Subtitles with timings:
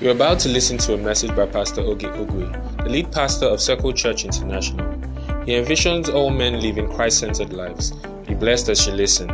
[0.00, 3.60] You're about to listen to a message by Pastor Oge Ogwe, the lead pastor of
[3.60, 4.88] Circle Church International.
[5.44, 7.90] He envisions all men living Christ centered lives.
[8.24, 9.28] Be blessed as you listen.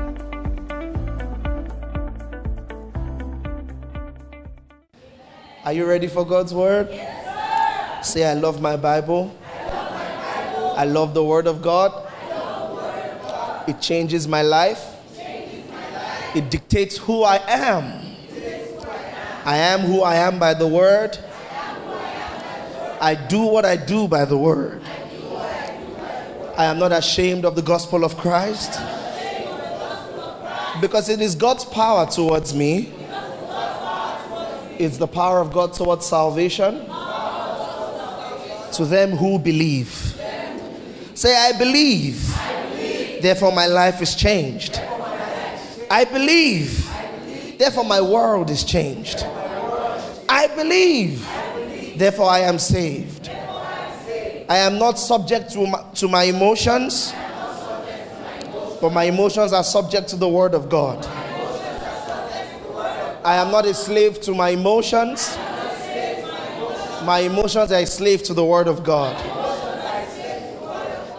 [5.67, 6.89] Are you ready for God's word?
[6.91, 9.37] Yes, Say, I love my Bible.
[9.45, 10.75] I love, my Bible.
[10.79, 11.93] I love the word of God.
[12.31, 13.69] Love word of God.
[13.69, 14.83] It changes my life.
[15.15, 16.37] Changes my life.
[16.37, 18.04] It dictates who I am.
[19.45, 21.19] I am who I am by the word.
[23.01, 24.83] I do what I do by the word.
[26.57, 28.81] I am not ashamed of the gospel of Christ
[30.81, 32.93] because it is God's power towards me.
[34.79, 36.87] It's the power of God towards salvation
[38.73, 40.21] to them who believe.
[41.15, 42.27] Say, I believe.
[43.21, 44.81] Therefore, my life is changed.
[45.91, 46.91] I believe.
[47.59, 49.25] Therefore, my world is changed.
[50.35, 51.25] I believe.
[51.97, 53.29] Therefore, I am saved.
[54.49, 57.15] I am not subject to my, to my emotions,
[58.81, 61.07] but my emotions are subject to the Word of God.
[63.25, 65.37] I am not a slave to my emotions.
[67.05, 69.15] My emotions are a slave to the Word of God.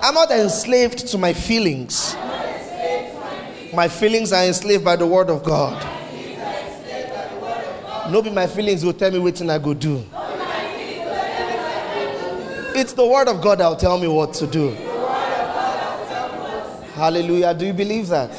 [0.03, 2.17] I'm not enslaved to my feelings.
[3.73, 5.94] My feelings are enslaved by the Word of God.
[8.09, 10.05] No be my feelings will tell me what I go do.
[12.77, 14.71] It's the word of God that'll tell me what to do.
[16.93, 17.55] Hallelujah.
[17.55, 18.29] Do you believe that?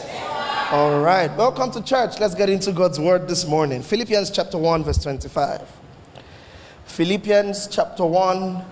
[0.70, 1.34] All right.
[1.36, 2.20] Welcome to church.
[2.20, 3.82] Let's get into God's word this morning.
[3.82, 5.68] Philippians chapter 1, verse 25.
[6.84, 8.64] Philippians chapter 1,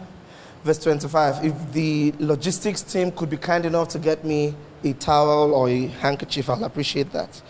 [0.63, 1.45] verse 25.
[1.45, 5.89] If the logistics team could be kind enough to get me a towel or a
[5.89, 7.43] handkerchief, I'll appreciate that.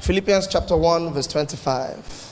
[0.00, 2.29] Philippians chapter 1, verse 25.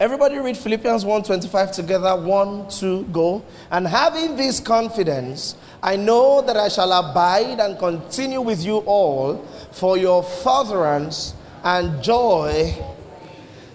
[0.00, 2.14] Everybody read Philippians 1:25 together.
[2.14, 3.42] One, two, go.
[3.68, 9.44] And having this confidence, I know that I shall abide and continue with you all
[9.72, 11.34] for your furtherance
[11.64, 12.72] and joy.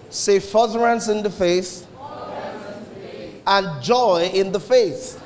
[0.08, 1.86] Say furtherance in the faith,
[3.46, 5.20] and joy in the faith.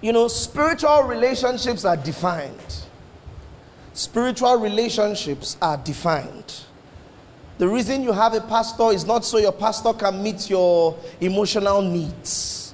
[0.00, 2.74] You know, spiritual relationships are defined.
[3.92, 6.64] Spiritual relationships are defined.
[7.60, 11.82] The reason you have a pastor is not so your pastor can meet your emotional
[11.82, 12.72] needs.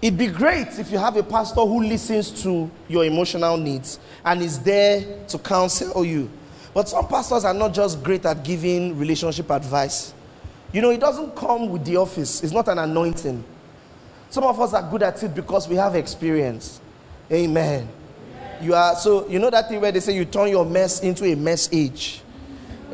[0.00, 4.40] It'd be great if you have a pastor who listens to your emotional needs and
[4.40, 6.30] is there to counsel you.
[6.72, 10.14] But some pastors are not just great at giving relationship advice.
[10.72, 13.42] You know, it doesn't come with the office, it's not an anointing.
[14.30, 16.80] Some of us are good at it because we have experience.
[17.32, 17.88] Amen.
[18.62, 21.24] You are so you know that thing where they say you turn your mess into
[21.24, 22.20] a message.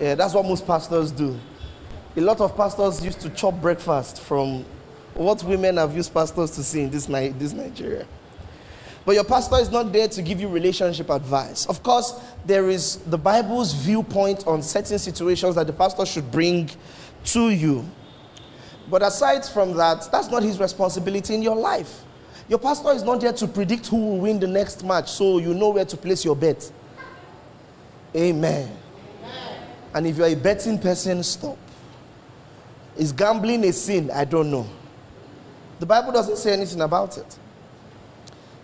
[0.00, 1.38] Yeah, that's what most pastors do.
[2.16, 4.64] A lot of pastors used to chop breakfast from
[5.12, 8.06] what women have used pastors to see in this, this Nigeria.
[9.04, 11.66] But your pastor is not there to give you relationship advice.
[11.66, 16.70] Of course, there is the Bible's viewpoint on certain situations that the pastor should bring
[17.26, 17.84] to you.
[18.88, 22.04] But aside from that, that's not his responsibility in your life.
[22.48, 25.52] Your pastor is not there to predict who will win the next match so you
[25.52, 26.70] know where to place your bet.
[28.16, 28.79] Amen.
[29.94, 31.58] And if you're a betting person, stop.
[32.96, 34.10] Is gambling a sin?
[34.10, 34.68] I don't know.
[35.78, 37.38] The Bible doesn't say anything about it.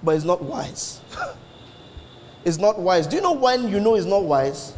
[0.03, 1.00] But it's not wise.
[2.44, 3.06] it's not wise.
[3.06, 4.75] Do you know when you know it's not wise?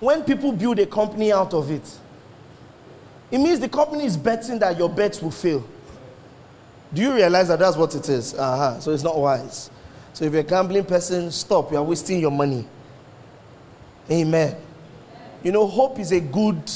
[0.00, 1.98] When people build a company out of it.
[3.30, 5.64] It means the company is betting that your bets will fail.
[6.92, 8.34] Do you realize that that's what it is?
[8.34, 8.80] Uh-huh.
[8.80, 9.70] So it's not wise.
[10.12, 11.70] So if you're a gambling person, stop.
[11.70, 12.66] You are wasting your money.
[14.10, 14.56] Amen.
[15.42, 16.70] You know, hope is a good,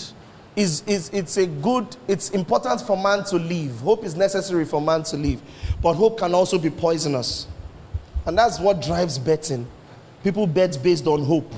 [0.57, 3.79] is, is it's a good, it's important for man to live.
[3.81, 5.43] Hope is necessary for man to live.
[5.83, 7.47] But hope can also be poisonous.
[8.27, 9.67] And that's what drives betting.
[10.23, 11.53] People bet based on hope.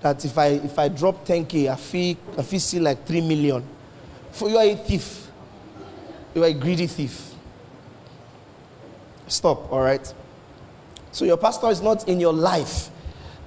[0.00, 3.64] That if I if I drop 10k, I feel I feel see like 3 million.
[4.30, 5.30] For you are a thief.
[6.34, 7.32] You are a greedy thief.
[9.26, 10.12] Stop, all right?
[11.10, 12.90] So your pastor is not in your life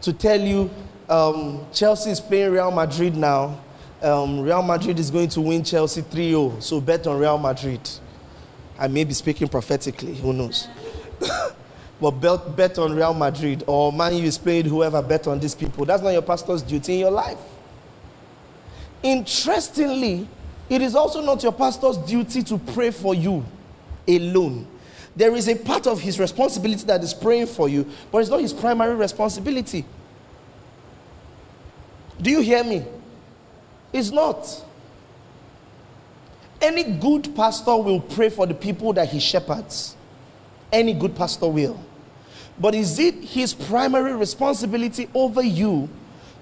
[0.01, 0.69] to tell you
[1.11, 3.59] um, Chelsea is playing Real Madrid now.
[4.01, 6.59] Um, Real Madrid is going to win Chelsea 3 0.
[6.59, 7.87] So bet on Real Madrid.
[8.79, 10.67] I may be speaking prophetically, who knows?
[12.01, 15.53] but bet, bet on Real Madrid or Man U is playing whoever bet on these
[15.53, 15.85] people.
[15.85, 17.37] That's not your pastor's duty in your life.
[19.03, 20.27] Interestingly,
[20.69, 23.45] it is also not your pastor's duty to pray for you
[24.07, 24.65] alone.
[25.15, 28.39] There is a part of his responsibility that is praying for you, but it's not
[28.39, 29.85] his primary responsibility.
[32.21, 32.85] Do you hear me?
[33.91, 34.65] It's not.
[36.61, 39.95] Any good pastor will pray for the people that he shepherds.
[40.71, 41.83] Any good pastor will.
[42.59, 45.89] But is it his primary responsibility over you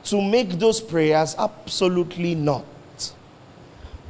[0.05, 1.35] to make those prayers?
[1.37, 2.65] Absolutely not.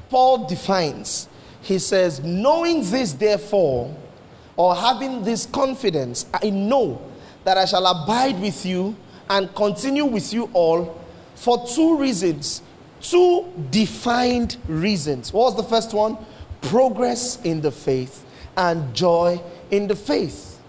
[0.09, 1.29] Paul defines,
[1.61, 3.95] he says, knowing this, therefore,
[4.57, 6.99] or having this confidence, I know
[7.43, 8.95] that I shall abide with you
[9.29, 10.98] and continue with you all
[11.39, 12.61] for two reasons.
[13.01, 15.31] Two defined reasons.
[15.31, 16.17] What was the first one?
[16.61, 18.25] Progress in the faith
[18.57, 19.41] and joy
[19.71, 20.59] in the faith.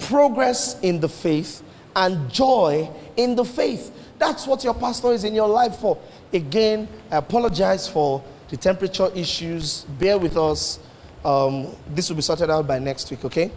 [0.00, 1.62] Progress in the faith
[1.96, 3.90] and joy in the faith.
[4.18, 5.98] That's what your pastor is in your life for.
[6.34, 9.84] Again, I apologize for the temperature issues.
[9.98, 10.78] Bear with us.
[11.24, 13.50] Um, this will be sorted out by next week, okay?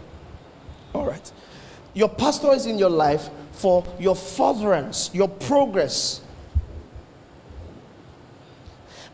[0.94, 1.30] All right.
[1.92, 6.20] Your pastor is in your life for your furtherance, your progress.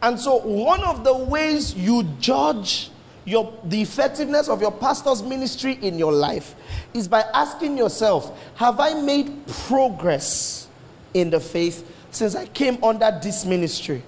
[0.02, 2.90] And so, one of the ways you judge
[3.24, 6.54] your, the effectiveness of your pastor's ministry in your life
[6.94, 10.68] is by asking yourself Have I made progress
[11.12, 14.02] in the faith since I came under this ministry?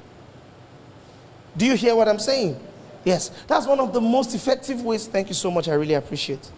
[1.57, 2.59] Do you hear what I'm saying?
[3.05, 5.07] Yes, that's one of the most effective ways.
[5.07, 5.69] Thank you so much.
[5.69, 6.51] I really appreciate.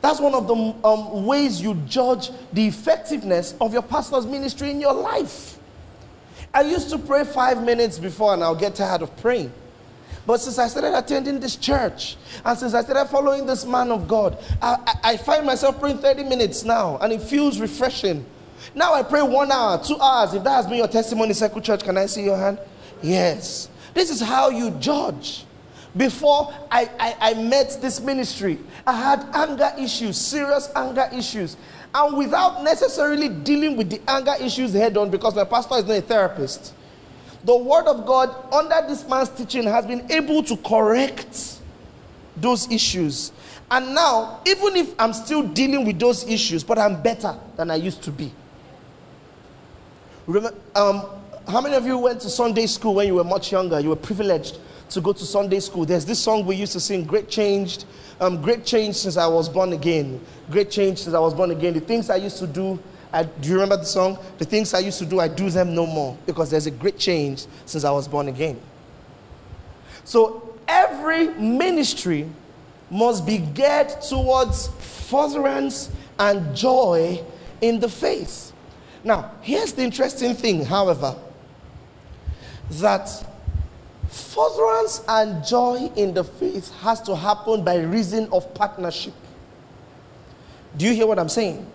[0.00, 0.54] That's one of the
[0.86, 5.58] um, ways you judge the effectiveness of your pastor's ministry in your life.
[6.54, 9.52] I used to pray five minutes before and I'll get tired of praying.
[10.26, 14.06] But since I started attending this church and since I started following this man of
[14.06, 18.24] God, I, I, I find myself praying 30 minutes now and it feels refreshing.
[18.74, 20.34] Now I pray one hour, two hours.
[20.34, 22.58] If that has been your testimony, Circle Church, can I see your hand?
[23.02, 23.68] Yes.
[23.94, 25.44] This is how you judge.
[25.96, 31.56] Before I, I, I, met this ministry, I had anger issues, serious anger issues.
[31.94, 35.96] And without necessarily dealing with the anger issues head on, because my pastor is not
[35.96, 36.74] a therapist,
[37.44, 41.60] the word of God under this man's teaching has been able to correct
[42.36, 43.32] those issues.
[43.70, 47.76] And now, even if I'm still dealing with those issues, but I'm better than I
[47.76, 48.32] used to be.
[50.26, 51.06] Remember, um,
[51.48, 53.80] how many of you went to Sunday school when you were much younger?
[53.80, 54.58] You were privileged
[54.90, 55.84] to go to Sunday school.
[55.84, 57.84] There's this song we used to sing, Great Change,
[58.20, 60.20] um, Great Change since I was born again.
[60.50, 61.74] Great Change since I was born again.
[61.74, 62.78] The things I used to do,
[63.12, 64.18] I, do you remember the song?
[64.38, 66.98] The things I used to do, I do them no more because there's a great
[66.98, 68.60] change since I was born again.
[70.04, 72.28] So every ministry
[72.90, 77.22] must be geared towards furtherance and joy
[77.60, 78.52] in the faith.
[79.04, 81.14] Now, here's the interesting thing, however,
[82.70, 83.26] that
[84.08, 89.12] Furtherance and joy in the faith has to happen by reason of partnership.
[90.76, 91.70] Do you hear what I'm saying?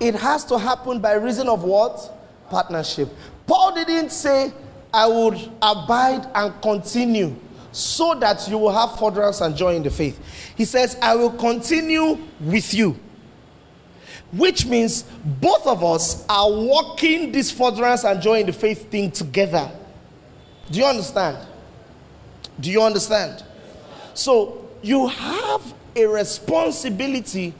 [0.00, 2.12] It has to happen by reason of what?
[2.50, 3.08] Partnership.
[3.46, 4.52] Paul didn't say,
[4.92, 7.34] I would abide and continue
[7.72, 10.20] so that you will have furtherance and joy in the faith.
[10.56, 12.96] He says, I will continue with you.
[14.32, 19.10] Which means both of us are walking this furtherance and joy in the faith thing
[19.10, 19.70] together.
[20.70, 21.38] Do you understand?
[22.60, 23.44] Do you understand?
[24.14, 27.54] So you have a responsibility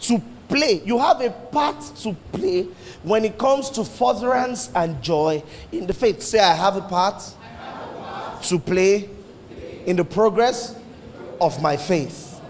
[0.00, 0.82] to play.
[0.84, 2.66] You have a part to play
[3.02, 5.42] when it comes to furtherance and joy
[5.72, 6.22] in the faith.
[6.22, 9.08] Say, I have a part, have a part to play
[9.86, 10.76] in the progress
[11.40, 12.40] of my faith.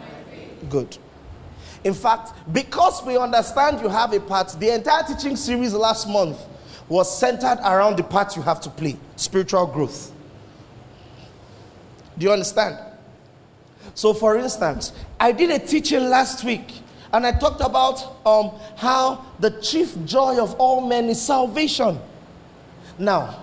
[0.69, 0.99] Good.
[1.85, 6.38] In fact, because we understand you have a part, the entire teaching series last month
[6.88, 10.12] was centered around the part you have to play spiritual growth.
[12.21, 12.77] Do you understand?
[13.95, 16.71] So, for instance, I did a teaching last week
[17.15, 21.99] and I talked about um, how the chief joy of all men is salvation.
[22.99, 23.43] Now,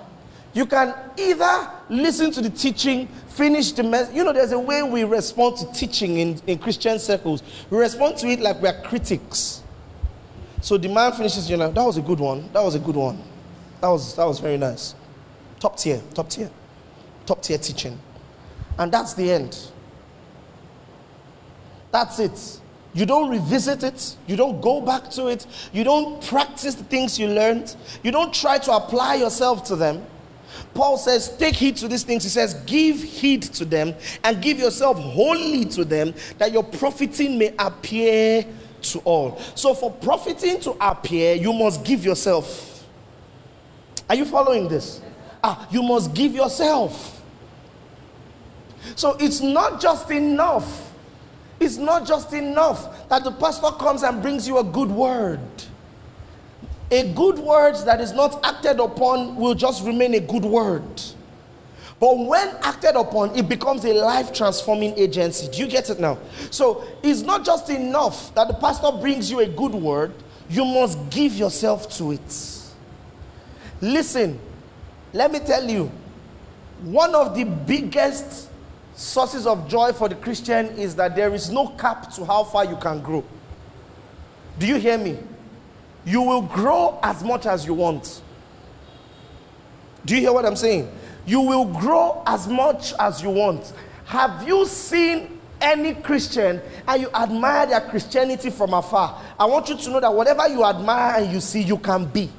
[0.54, 4.16] you can either listen to the teaching, finish the message.
[4.16, 7.42] You know, there's a way we respond to teaching in, in Christian circles.
[7.72, 9.64] We respond to it like we're critics.
[10.62, 12.48] So the man finishes, you know, that was a good one.
[12.54, 13.24] That was a good one.
[13.82, 14.94] That was, that was very nice.
[15.60, 16.52] Top tier, top tier,
[17.26, 18.00] top tier teaching.
[18.78, 19.58] And that's the end.
[21.92, 22.60] That's it.
[22.94, 24.16] You don't revisit it.
[24.26, 25.46] You don't go back to it.
[25.72, 27.76] You don't practice the things you learned.
[28.04, 30.06] You don't try to apply yourself to them.
[30.74, 32.24] Paul says, Take heed to these things.
[32.24, 33.94] He says, Give heed to them
[34.24, 38.46] and give yourself wholly to them that your profiting may appear
[38.84, 39.40] to all.
[39.56, 42.86] So, for profiting to appear, you must give yourself.
[44.10, 45.02] Are you following this?
[45.44, 47.17] Ah, you must give yourself.
[48.96, 50.94] So it's not just enough.
[51.60, 55.40] It's not just enough that the pastor comes and brings you a good word.
[56.92, 61.02] A good word that is not acted upon will just remain a good word.
[62.00, 65.50] But when acted upon, it becomes a life transforming agency.
[65.52, 66.20] Do you get it now?
[66.52, 70.14] So it's not just enough that the pastor brings you a good word,
[70.50, 72.64] you must give yourself to it.
[73.82, 74.40] Listen,
[75.12, 75.92] let me tell you,
[76.84, 78.50] one of the biggest
[78.98, 82.66] sources of joy for the Christian is that there is no cap to how far
[82.66, 83.24] you can grow.
[84.58, 85.18] Do you hear me?
[86.04, 88.22] You will grow as much as you want.
[90.04, 90.92] Do you hear what I'm saying?
[91.28, 93.72] You will grow as much as you want.
[94.06, 99.22] Have you seen any Christian and you admire their Christianity from afar?
[99.40, 102.32] I want you to know that whatever you admire and you see, you can be.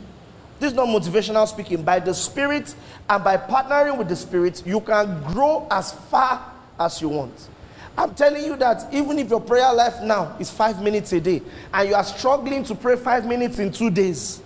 [0.59, 1.83] This is not motivational speaking.
[1.83, 2.75] By the Spirit
[3.09, 7.49] and by partnering with the Spirit, you can grow as far as you want.
[7.97, 11.43] I'm telling you that even if your prayer life now is five minutes a day
[11.75, 14.41] and you are struggling to pray five minutes in two days,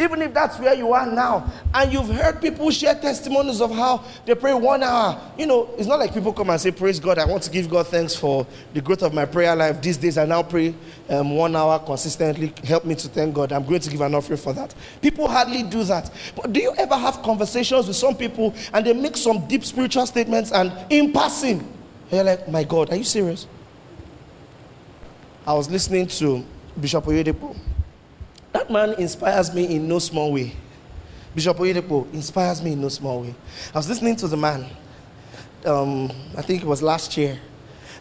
[0.00, 4.02] even if that's where you are now, and you've heard people share testimonies of how
[4.24, 5.20] they pray one hour.
[5.38, 7.68] You know, it's not like people come and say, Praise God, I want to give
[7.68, 9.80] God thanks for the growth of my prayer life.
[9.80, 10.74] These days I now pray
[11.08, 12.52] um, one hour consistently.
[12.64, 13.52] Help me to thank God.
[13.52, 14.74] I'm going to give an offering for that.
[15.02, 16.10] People hardly do that.
[16.34, 20.06] But do you ever have conversations with some people and they make some deep spiritual
[20.06, 21.66] statements and in passing,
[22.10, 23.46] you're like, My God, are you serious?
[25.46, 26.44] I was listening to
[26.80, 27.56] Bishop Oyedepo
[28.52, 30.52] that man inspires me in no small way.
[31.34, 33.34] Bishop Oyedepo inspires me in no small way.
[33.74, 34.66] I was listening to the man,
[35.64, 37.38] um, I think it was last year,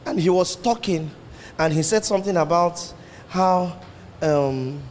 [0.05, 1.11] and he was talking,
[1.57, 2.93] and he said something about
[3.27, 3.79] how
[4.21, 4.81] um,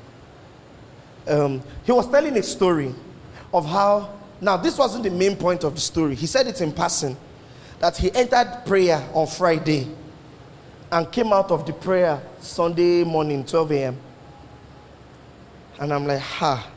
[1.26, 2.94] um, he was telling a story
[3.52, 6.14] of how, now, this wasn't the main point of the story.
[6.14, 7.16] He said it in passing
[7.80, 9.88] that he entered prayer on Friday
[10.92, 13.98] and came out of the prayer Sunday morning, 12 a.m.
[15.78, 16.68] And I'm like, ha.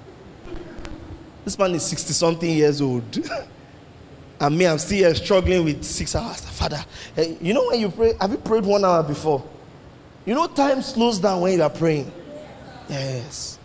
[1.44, 3.04] This man is 60 something years old.
[4.40, 6.42] and me, I'm still struggling with six hours.
[6.42, 6.84] Father,
[7.16, 9.44] hey, you know when you pray, have you prayed one hour before?
[10.26, 12.12] You know, time slows down when you are praying.
[12.88, 13.58] Yes.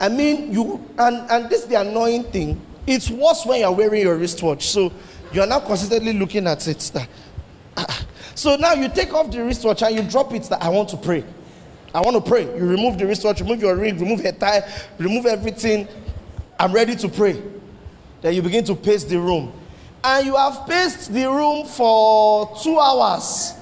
[0.00, 2.60] I mean, you, and, and this is the annoying thing.
[2.86, 4.68] It's worse when you're wearing your wristwatch.
[4.68, 4.90] So
[5.32, 6.92] you are now consistently looking at it.
[8.34, 10.96] So now you take off the wristwatch and you drop it that I want to
[10.96, 11.22] pray.
[11.94, 12.44] I want to pray.
[12.44, 14.68] You remove the wristwatch, remove your ring, remove your tie,
[14.98, 15.86] remove everything.
[16.58, 17.42] I'm ready to pray.
[18.22, 19.52] Then you begin to pace the room.
[20.02, 23.54] And you have paced the room for two hours.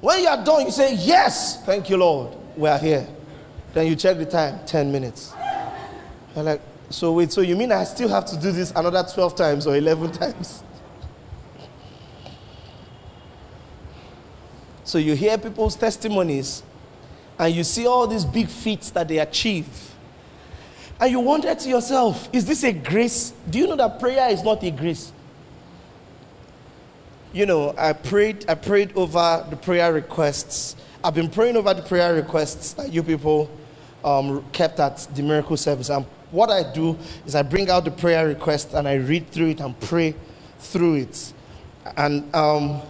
[0.00, 2.36] When you are done, you say, Yes, thank you, Lord.
[2.56, 3.06] We are here.
[3.72, 5.34] Then you check the time 10 minutes.
[6.34, 6.60] You're like,
[6.90, 9.76] So wait, so you mean I still have to do this another 12 times or
[9.76, 10.62] 11 times?
[14.84, 16.62] So you hear people's testimonies
[17.38, 19.66] and you see all these big feats that they achieve.
[21.00, 23.32] And you wonder to yourself, is this a grace?
[23.50, 25.12] Do you know that prayer is not a grace?
[27.32, 30.76] You know, I prayed, I prayed over the prayer requests.
[31.02, 33.50] I've been praying over the prayer requests that you people
[34.04, 35.90] um, kept at the miracle service.
[35.90, 39.48] And what I do is I bring out the prayer request and I read through
[39.48, 40.14] it and pray
[40.60, 41.32] through it.
[41.96, 42.80] And um,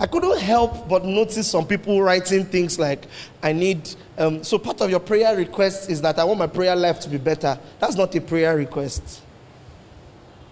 [0.00, 3.04] I couldn't help but notice some people writing things like,
[3.42, 6.74] I need, um, so part of your prayer request is that I want my prayer
[6.74, 7.58] life to be better.
[7.78, 9.20] That's not a prayer request.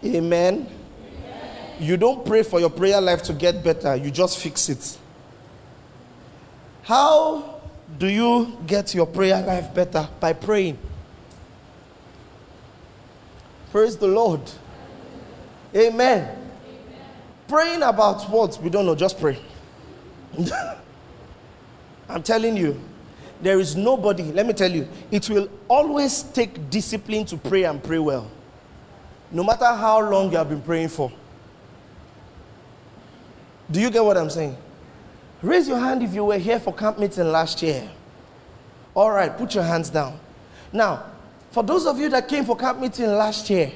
[0.05, 0.67] Amen.
[0.67, 1.51] Amen.
[1.81, 4.99] You don't pray for your prayer life to get better, you just fix it.
[6.83, 7.61] How
[7.99, 10.07] do you get your prayer life better?
[10.21, 10.79] By praying.
[13.73, 14.43] Praise the Lord.
[15.75, 16.38] Amen.
[17.49, 18.61] Praying about what?
[18.63, 19.39] We don't know, just pray.
[22.09, 22.79] I'm telling you,
[23.41, 27.83] there is nobody, let me tell you, it will always take discipline to pray and
[27.83, 28.31] pray well.
[29.31, 31.13] No matter how long you have been praying for.
[33.71, 34.57] Do you get what I'm saying?
[35.43, 37.89] Raise your hand if you were here for camp meeting last year.
[38.95, 40.19] All right, put your hands down.
[40.73, 41.05] Now,
[41.51, 43.73] for those of you that came for camp meeting last year,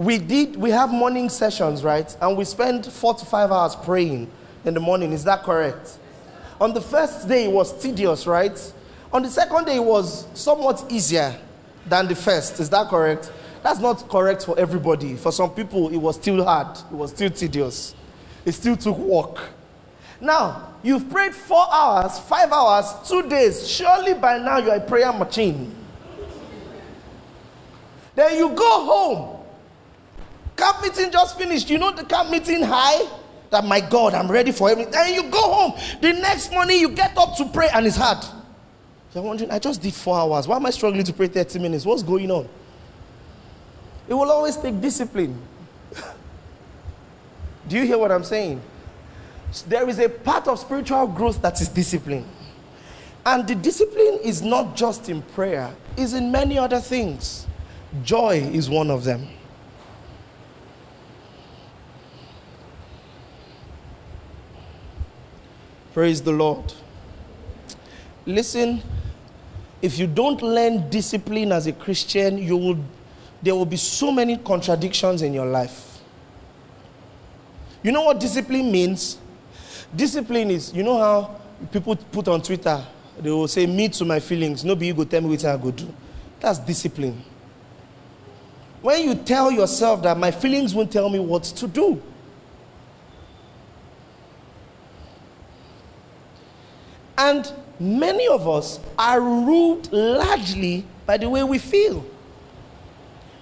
[0.00, 2.16] we did we have morning sessions right?
[2.22, 4.30] And we spend four to five hours praying
[4.64, 5.12] in the morning.
[5.12, 5.98] Is that correct?
[6.58, 8.58] On the first day it was tedious right?
[9.12, 11.38] On the second day it was somewhat easier
[11.84, 12.60] than the first.
[12.60, 13.30] Is that correct?
[13.62, 15.16] That's not correct for everybody.
[15.16, 16.78] For some people it was still hard.
[16.78, 17.94] It was still tedious.
[18.46, 19.50] It still took work.
[20.18, 23.68] Now you've prayed four hours five hours two days.
[23.68, 25.76] Surely by now you're a prayer machine.
[28.14, 29.39] Then you go home
[30.60, 31.70] Camp meeting just finished.
[31.70, 33.08] You know the camp meeting high?
[33.48, 34.92] That my God, I'm ready for everything.
[34.94, 35.72] And you go home.
[36.02, 38.22] The next morning you get up to pray and it's hard.
[39.14, 40.46] You're wondering, I just did four hours.
[40.46, 41.86] Why am I struggling to pray 30 minutes?
[41.86, 42.46] What's going on?
[44.06, 45.40] It will always take discipline.
[47.68, 48.60] Do you hear what I'm saying?
[49.66, 52.26] There is a part of spiritual growth that is discipline.
[53.24, 57.46] And the discipline is not just in prayer, it's in many other things.
[58.04, 59.26] Joy is one of them.
[65.92, 66.72] Praise the Lord.
[68.26, 68.82] Listen,
[69.82, 72.78] if you don't learn discipline as a Christian, you will
[73.42, 76.00] there will be so many contradictions in your life.
[77.82, 79.18] You know what discipline means?
[79.96, 81.40] Discipline is, you know how
[81.72, 82.84] people put on Twitter,
[83.18, 84.64] they will say, Me to my feelings.
[84.64, 85.92] Nobody you go tell me what I go do.
[86.38, 87.22] That's discipline.
[88.82, 92.02] When you tell yourself that my feelings won't tell me what to do.
[97.20, 102.02] And many of us are ruled largely by the way we feel.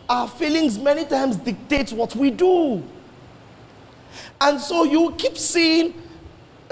[0.09, 2.83] Our feelings many times dictate what we do.
[4.41, 5.95] And so you keep seeing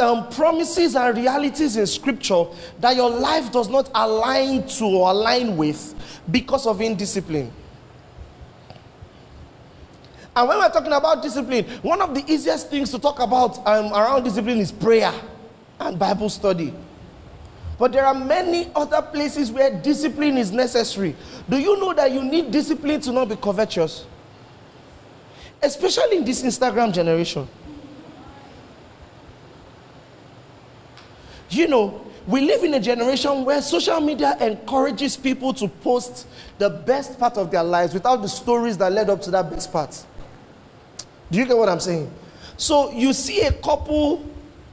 [0.00, 2.44] um, promises and realities in scripture
[2.80, 5.94] that your life does not align to or align with
[6.28, 7.52] because of indiscipline.
[10.34, 13.92] And when we're talking about discipline, one of the easiest things to talk about um,
[13.92, 15.14] around discipline is prayer
[15.78, 16.74] and Bible study.
[17.78, 21.14] But there are many other places where discipline is necessary.
[21.48, 24.06] Do you know that you need discipline to not be covetous?
[25.62, 27.46] Especially in this Instagram generation.
[31.50, 36.26] You know, we live in a generation where social media encourages people to post
[36.58, 39.70] the best part of their lives without the stories that led up to that best
[39.72, 40.04] part.
[41.30, 42.10] Do you get what I'm saying?
[42.56, 44.24] So you see a couple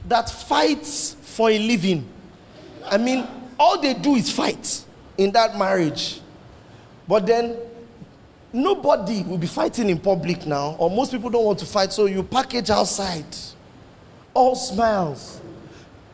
[0.06, 2.08] that fights for a living
[2.86, 3.26] I mean,
[3.58, 4.84] all they do is fight
[5.16, 6.20] in that marriage.
[7.06, 7.56] But then
[8.52, 12.06] nobody will be fighting in public now, or most people don't want to fight, so
[12.06, 13.26] you package outside.
[14.32, 15.40] All smiles,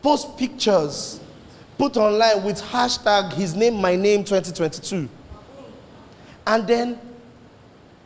[0.01, 1.19] post pictures,
[1.77, 5.09] put online with hashtag his name, my name 2022.
[6.45, 6.99] And then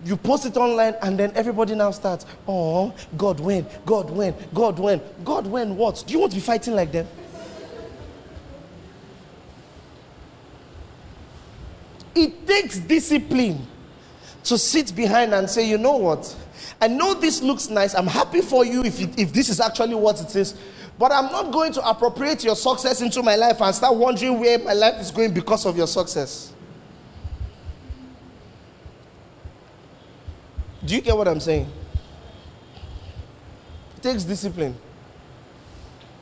[0.04, 4.78] you post it online, and then everybody now starts, oh, God when, God when, God
[4.78, 6.04] when, God when what?
[6.06, 7.08] Do you want to be fighting like them?
[12.16, 13.68] It takes discipline
[14.46, 16.36] to sit behind and say, you know what?
[16.82, 17.94] I know this looks nice.
[17.94, 20.56] I'm happy for you if, it, if this is actually what it is.
[20.98, 24.58] But I'm not going to appropriate your success into my life and start wondering where
[24.60, 26.54] my life is going because of your success.
[30.86, 31.70] Do you get what I'm saying?
[33.98, 34.76] It takes discipline.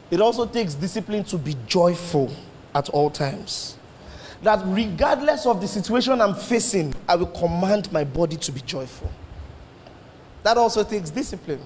[0.10, 2.34] It also takes discipline to be joyful
[2.73, 3.77] at all times
[4.43, 9.10] that regardless of the situation I'm facing, I will command my body to be joyful.
[10.43, 11.62] That also takes discipline.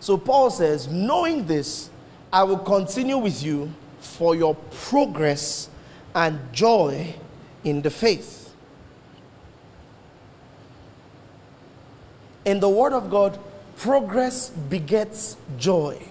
[0.00, 1.90] So Paul says, knowing this,
[2.32, 5.68] I will continue with you for your progress
[6.14, 7.14] and joy
[7.64, 8.52] in the faith.
[12.44, 13.38] In the Word of God,
[13.76, 16.02] progress begets joy.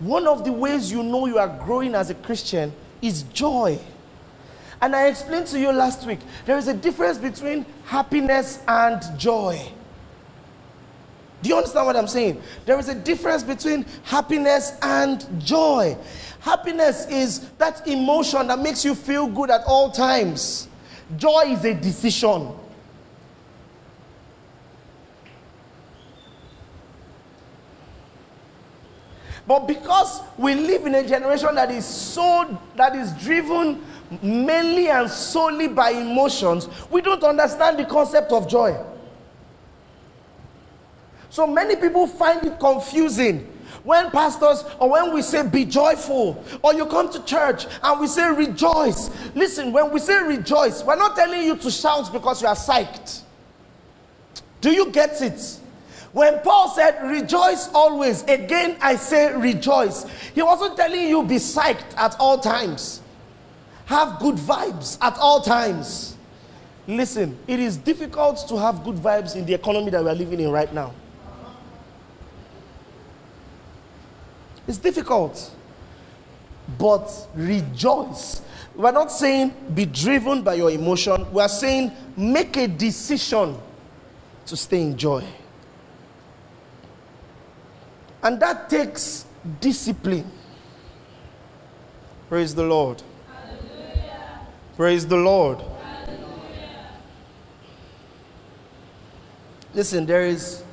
[0.00, 3.78] One of the ways you know you are growing as a Christian is joy.
[4.84, 9.58] And I explained to you last week there is a difference between happiness and joy.
[11.40, 12.42] Do you understand what I'm saying?
[12.66, 15.96] There is a difference between happiness and joy.
[16.40, 20.68] Happiness is that emotion that makes you feel good at all times.
[21.16, 22.52] Joy is a decision.
[29.46, 33.82] But because we live in a generation that is so that is driven
[34.22, 38.76] mainly and solely by emotions, we don't understand the concept of joy.
[41.30, 43.50] So many people find it confusing
[43.82, 48.06] when pastors or when we say be joyful or you come to church and we
[48.06, 49.10] say rejoice.
[49.34, 53.22] Listen, when we say rejoice, we're not telling you to shout because you are psyched.
[54.60, 55.60] Do you get it?
[56.12, 60.06] When Paul said, Rejoice always, again I say rejoice.
[60.34, 63.02] He wasn't telling you be psyched at all times.
[63.86, 66.16] Have good vibes at all times.
[66.86, 70.40] Listen, it is difficult to have good vibes in the economy that we are living
[70.40, 70.92] in right now.
[74.66, 75.50] It's difficult.
[76.78, 78.42] But rejoice.
[78.74, 81.30] We're not saying be driven by your emotion.
[81.32, 83.56] We are saying make a decision
[84.46, 85.24] to stay in joy.
[88.22, 89.26] And that takes
[89.60, 90.30] discipline.
[92.28, 93.02] Praise the Lord.
[94.76, 95.58] Praise the Lord.
[99.72, 100.64] Listen, there is,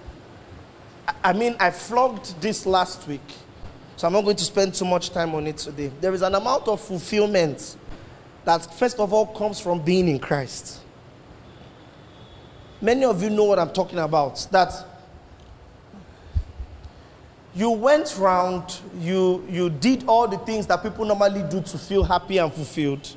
[1.23, 3.21] I mean, I flogged this last week,
[3.97, 5.91] so I'm not going to spend too much time on it today.
[6.01, 7.77] There is an amount of fulfillment
[8.43, 10.79] that, first of all, comes from being in Christ.
[12.81, 14.47] Many of you know what I'm talking about.
[14.49, 14.73] That
[17.53, 22.03] you went round, you, you did all the things that people normally do to feel
[22.03, 23.15] happy and fulfilled.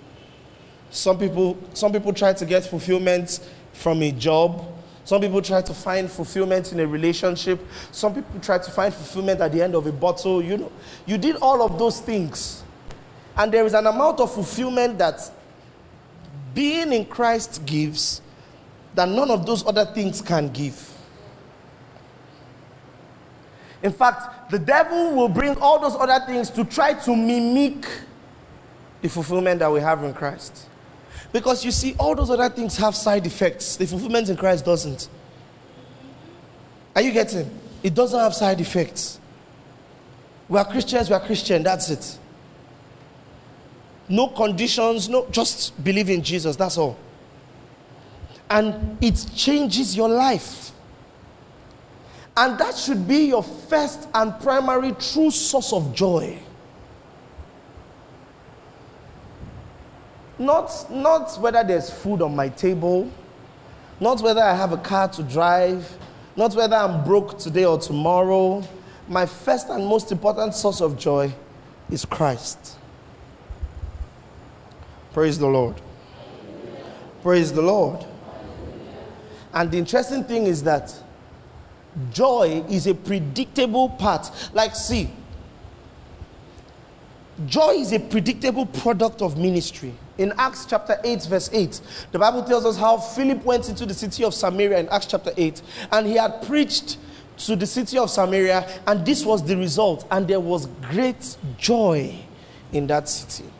[0.95, 3.41] Some people, some people try to get fulfillment
[3.73, 4.65] from a job.
[5.05, 7.61] Some people try to find fulfillment in a relationship.
[7.91, 10.41] Some people try to find fulfillment at the end of a bottle.
[10.41, 10.73] You know,
[11.05, 12.63] you did all of those things.
[13.37, 15.29] And there is an amount of fulfillment that
[16.55, 18.23] being in Christ gives
[18.95, 20.97] that none of those other things can give.
[23.83, 27.85] In fact, the devil will bring all those other things to try to mimic
[29.03, 30.69] the fulfillment that we have in Christ.
[31.35, 33.75] Because you see, all those other things have side effects.
[33.75, 35.09] The fulfillment in Christ doesn't.
[36.95, 37.51] Are you getting?
[37.83, 39.19] It doesn't have side effects.
[40.49, 42.19] We are Christians, we are Christian, that's it.
[44.09, 46.97] No conditions, no, just believe in Jesus, that's all.
[48.49, 50.71] And it changes your life.
[52.37, 56.39] And that should be your first and primary true source of joy.
[60.45, 63.11] Not, not whether there's food on my table,
[63.99, 65.91] not whether I have a car to drive,
[66.37, 68.63] not whether I'm broke today or tomorrow.
[69.09, 71.33] My first and most important source of joy
[71.91, 72.77] is Christ.
[75.15, 75.81] Praise the Lord.
[77.23, 78.05] Praise the Lord.
[79.55, 80.95] And the interesting thing is that
[82.13, 84.31] joy is a predictable part.
[84.53, 85.09] Like, see,
[87.47, 89.95] joy is a predictable product of ministry.
[90.17, 91.81] In Acts chapter 8, verse 8,
[92.13, 95.33] the Bible tells us how Philip went into the city of Samaria in Acts chapter
[95.37, 96.99] 8, and he had preached
[97.39, 102.15] to the city of Samaria, and this was the result, and there was great joy
[102.73, 103.51] in that city.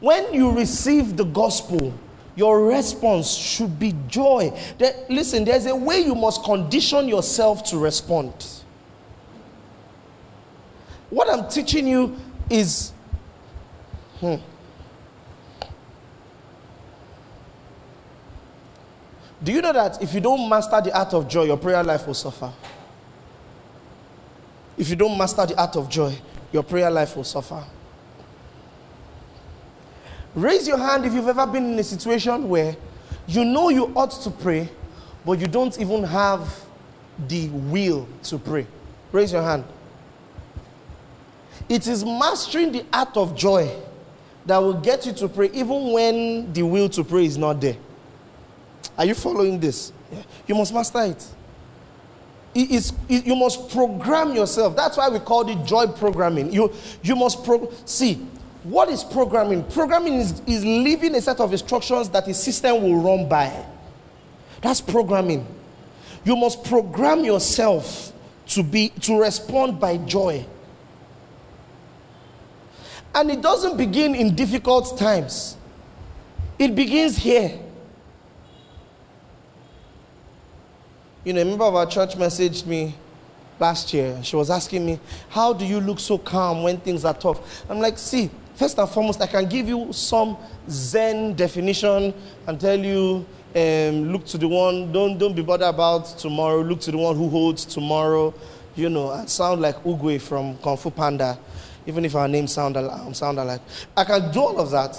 [0.00, 1.92] When you receive the gospel,
[2.34, 4.56] your response should be joy.
[4.78, 8.32] There, listen, there's a way you must condition yourself to respond.
[11.10, 12.16] What I'm teaching you
[12.50, 12.92] is.
[14.20, 14.36] Hmm.
[19.42, 22.06] Do you know that if you don't master the art of joy, your prayer life
[22.06, 22.52] will suffer?
[24.76, 26.16] If you don't master the art of joy,
[26.52, 27.62] your prayer life will suffer.
[30.34, 32.76] Raise your hand if you've ever been in a situation where
[33.26, 34.68] you know you ought to pray,
[35.24, 36.64] but you don't even have
[37.26, 38.66] the will to pray.
[39.12, 39.64] Raise your hand.
[41.68, 43.70] It is mastering the art of joy
[44.46, 47.76] that will get you to pray, even when the will to pray is not there.
[48.96, 49.92] Are you following this?
[50.10, 50.22] Yeah.
[50.46, 51.26] You must master it.
[52.54, 54.74] It is, it, you must program yourself.
[54.74, 56.52] That's why we call it joy programming.
[56.52, 58.26] You, you must pro- see
[58.64, 59.64] what is programming?
[59.64, 63.64] Programming is, is leaving a set of instructions that a system will run by.
[64.60, 65.46] That's programming.
[66.24, 68.12] You must program yourself
[68.48, 70.44] to be to respond by joy.
[73.18, 75.56] And it doesn't begin in difficult times.
[76.56, 77.58] It begins here.
[81.24, 82.94] You know, a member of our church messaged me
[83.58, 84.20] last year.
[84.22, 85.00] She was asking me,
[85.30, 87.68] How do you look so calm when things are tough?
[87.68, 90.36] I'm like, See, First and foremost, I can give you some
[90.70, 92.14] Zen definition
[92.46, 96.80] and tell you um, look to the one, don't, don't be bothered about tomorrow, look
[96.82, 98.32] to the one who holds tomorrow.
[98.76, 101.38] You know, I sound like Oogway from Kung Fu Panda,
[101.88, 103.62] even if our names sound, um, sound alike.
[103.96, 104.94] I can do all of that.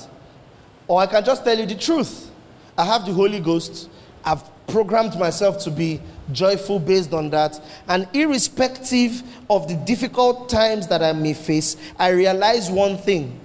[0.88, 2.32] Or I can just tell you the truth.
[2.75, 3.89] I have the Holy Ghost.
[4.25, 7.62] I've programmed myself to be joyful based on that.
[7.88, 9.21] And irrespective
[9.52, 13.39] of the difficult times that I may face, I realize one thing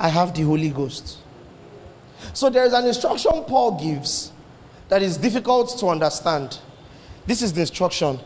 [0.00, 1.18] I have the Holy Ghost.
[2.32, 4.32] So there is an instruction Paul gives
[4.88, 6.58] that is difficult to understand.
[7.26, 8.18] This is the instruction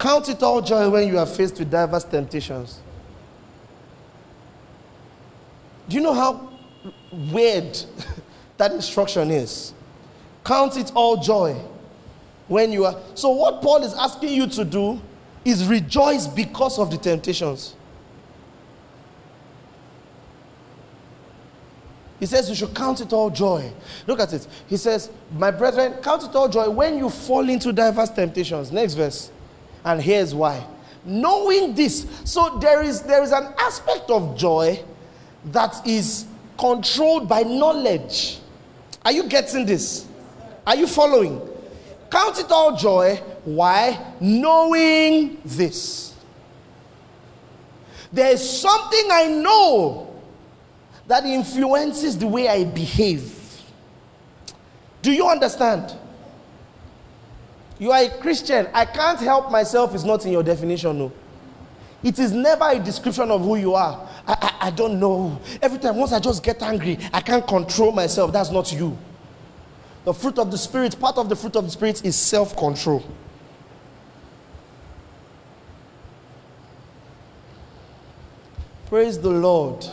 [0.00, 2.80] Count it all joy when you are faced with diverse temptations.
[5.90, 6.48] Do you know how
[7.10, 7.76] weird
[8.58, 9.74] that instruction is?
[10.44, 11.60] Count it all joy
[12.46, 12.96] when you are.
[13.16, 15.00] So, what Paul is asking you to do
[15.44, 17.74] is rejoice because of the temptations.
[22.20, 23.72] He says you should count it all joy.
[24.06, 24.46] Look at it.
[24.68, 28.70] He says, My brethren, count it all joy when you fall into diverse temptations.
[28.70, 29.32] Next verse.
[29.84, 30.64] And here's why.
[31.04, 32.06] Knowing this.
[32.24, 34.84] So there is there is an aspect of joy
[35.46, 36.26] that is
[36.58, 38.38] controlled by knowledge.
[39.04, 40.06] Are you getting this?
[40.66, 41.40] Are you following?
[42.10, 43.16] Count it all joy.
[43.44, 43.98] Why?
[44.20, 46.14] Knowing this.
[48.12, 50.20] There is something I know
[51.06, 53.62] that influences the way I behave.
[55.02, 55.94] Do you understand?
[57.78, 58.68] You are a Christian.
[58.74, 61.12] I can't help myself is not in your definition, no.
[62.02, 64.08] It is never a description of who you are.
[64.26, 65.38] I, I, I don't know.
[65.60, 68.32] Every time, once I just get angry, I can't control myself.
[68.32, 68.96] That's not you.
[70.04, 73.04] The fruit of the Spirit, part of the fruit of the Spirit is self control.
[78.86, 79.86] Praise the Lord.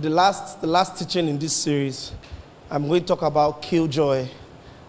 [0.00, 2.12] The last, the last teaching in this series,
[2.68, 4.28] I'm going to talk about kill joy,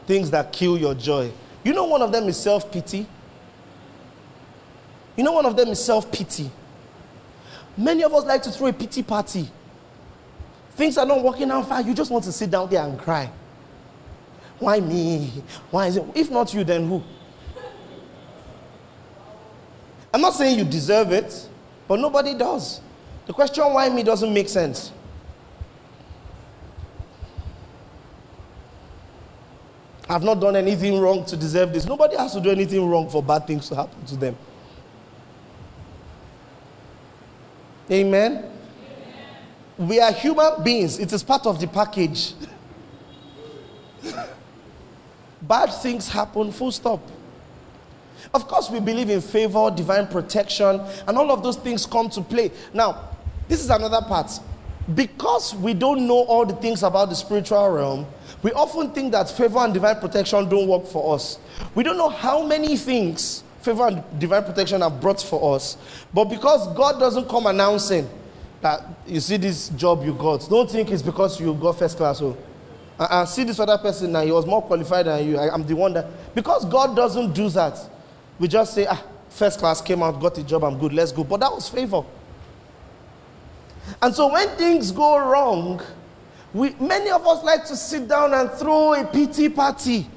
[0.08, 1.32] things that kill your joy.
[1.66, 3.08] You know, one of them is self pity.
[5.18, 6.52] You know, one of them is self pity.
[7.76, 9.50] Many of us like to throw a pity party.
[10.76, 11.88] Things are not working out fine.
[11.88, 13.30] You just want to sit down there and cry.
[14.60, 15.44] Why me?
[15.72, 16.06] Why is it?
[16.14, 17.04] If not you, then who?
[20.14, 21.50] I'm not saying you deserve it,
[21.88, 22.80] but nobody does.
[23.26, 24.92] The question why me doesn't make sense.
[30.08, 31.86] I've not done anything wrong to deserve this.
[31.86, 34.38] Nobody has to do anything wrong for bad things to happen to them.
[37.90, 38.32] Amen.
[38.32, 38.52] Amen.
[39.78, 42.34] We are human beings, it is part of the package.
[45.42, 47.02] bad things happen, full stop.
[48.34, 52.22] Of course, we believe in favor, divine protection, and all of those things come to
[52.22, 52.52] play.
[52.74, 53.10] Now,
[53.48, 54.32] this is another part.
[54.94, 58.06] Because we don't know all the things about the spiritual realm,
[58.46, 61.40] we often think that favor and divine protection don't work for us.
[61.74, 65.78] We don't know how many things favor and divine protection have brought for us.
[66.14, 68.08] But because God doesn't come announcing
[68.62, 72.22] that you see this job you got, don't think it's because you got first class.
[72.22, 72.38] Oh.
[73.00, 75.40] uh, see this other person now, he was more qualified than you.
[75.40, 76.06] I, I'm the one that.
[76.36, 77.80] Because God doesn't do that,
[78.38, 81.24] we just say, ah, first class came out, got the job, I'm good, let's go.
[81.24, 82.04] But that was favor.
[84.04, 85.82] And so when things go wrong,
[86.56, 90.08] we, many of us like to sit down and throw a pity party.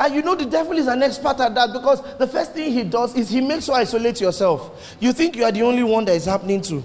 [0.00, 2.82] And you know the devil is an expert at that because the first thing he
[2.82, 4.96] does is he makes you isolate yourself.
[4.98, 6.84] You think you are the only one that is happening to.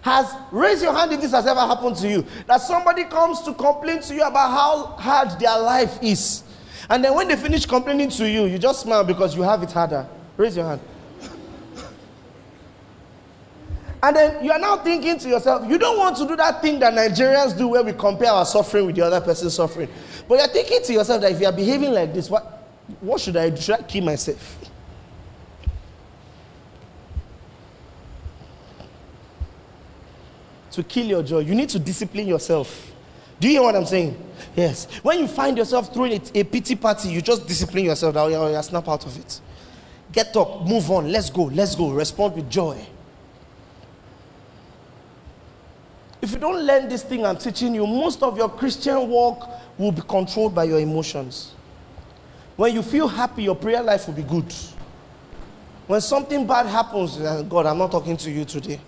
[0.00, 2.24] Has raise your hand if this has ever happened to you.
[2.46, 6.44] That somebody comes to complain to you about how hard their life is.
[6.88, 9.72] And then when they finish complaining to you, you just smile because you have it
[9.72, 10.08] harder.
[10.38, 10.80] Raise your hand.
[14.06, 16.78] And then you are now thinking to yourself, you don't want to do that thing
[16.78, 19.88] that Nigerians do where we compare our suffering with the other person's suffering.
[20.28, 22.68] But you're thinking to yourself that if you are behaving like this, what,
[23.00, 23.60] what should I do?
[23.60, 24.58] Should I kill myself?
[30.70, 32.92] to kill your joy, you need to discipline yourself.
[33.40, 34.16] Do you hear what I'm saying?
[34.54, 34.84] Yes.
[35.02, 38.14] When you find yourself throwing a, a pity party, you just discipline yourself.
[38.14, 39.40] That, oh, yeah, oh, snap out of it.
[40.12, 41.90] Get up, move on, let's go, let's go.
[41.90, 42.86] Respond with joy.
[46.26, 49.92] If you don't learn this thing I'm teaching you, most of your Christian walk will
[49.92, 51.52] be controlled by your emotions.
[52.56, 54.52] When you feel happy, your prayer life will be good.
[55.86, 58.80] When something bad happens, eh, God, I'm not talking to you today.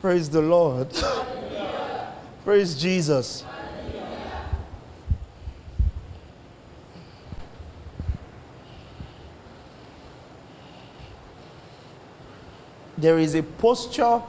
[0.00, 0.88] Praise the Lord.
[2.46, 3.44] Praise Jesus.
[13.04, 14.22] There is a posture,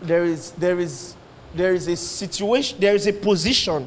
[0.00, 1.14] there is, there is,
[1.54, 3.86] there is a situation, there is a position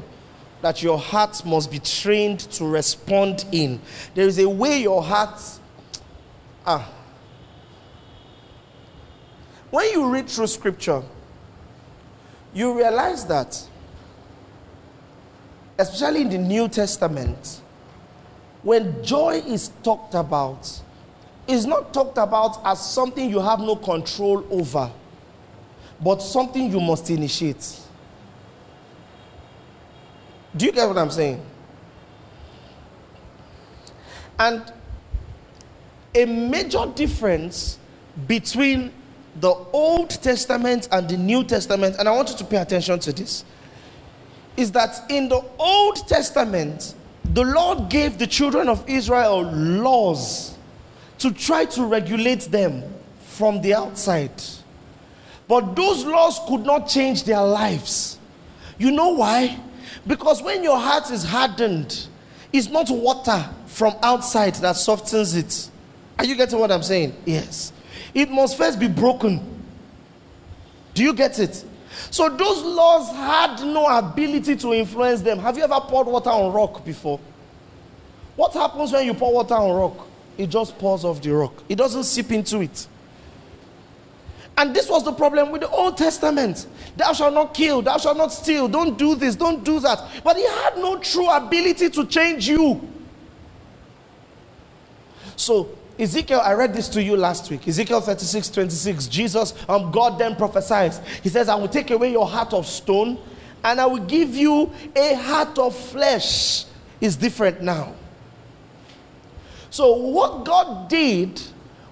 [0.62, 3.80] that your heart must be trained to respond in.
[4.14, 5.40] There is a way your heart.
[6.64, 6.88] Ah.
[9.72, 11.02] When you read through scripture,
[12.54, 13.60] you realize that,
[15.76, 17.60] especially in the New Testament,
[18.62, 20.80] when joy is talked about,
[21.48, 24.90] is not talked about as something you have no control over,
[26.00, 27.80] but something you must initiate.
[30.54, 31.44] Do you get what I'm saying?
[34.38, 34.72] And
[36.14, 37.78] a major difference
[38.26, 38.92] between
[39.40, 43.12] the Old Testament and the New Testament, and I want you to pay attention to
[43.12, 43.44] this,
[44.56, 50.57] is that in the Old Testament, the Lord gave the children of Israel laws
[51.18, 52.82] to try to regulate them
[53.20, 54.42] from the outside.
[55.46, 58.18] But those laws could not change their lives.
[58.78, 59.58] You know why?
[60.06, 62.06] Because when your heart is hardened,
[62.52, 65.70] it's not water from outside that softens it.
[66.18, 67.14] Are you getting what I'm saying?
[67.24, 67.72] Yes.
[68.14, 69.40] It must first be broken.
[70.94, 71.64] Do you get it?
[72.10, 75.38] So those laws had no ability to influence them.
[75.38, 77.20] Have you ever poured water on rock before?
[78.36, 80.07] What happens when you pour water on rock?
[80.38, 81.52] It just pours off the rock.
[81.68, 82.86] It doesn't seep into it.
[84.56, 86.66] And this was the problem with the Old Testament.
[86.96, 90.02] Thou shalt not kill, thou shalt not steal, don't do this, don't do that.
[90.24, 92.80] But he had no true ability to change you.
[95.36, 97.66] So, Ezekiel, I read this to you last week.
[97.68, 99.06] Ezekiel 36, 26.
[99.06, 101.00] Jesus, um, God then prophesies.
[101.22, 103.18] He says, I will take away your heart of stone
[103.62, 106.64] and I will give you a heart of flesh.
[107.00, 107.94] Is different now.
[109.70, 111.40] So, what God did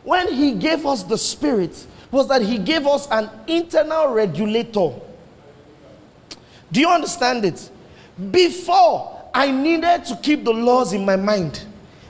[0.02, 4.94] when He gave us the Spirit was that He gave us an internal regulator.
[6.72, 7.70] Do you understand it?
[8.30, 11.64] Before, I needed to keep the laws in my mind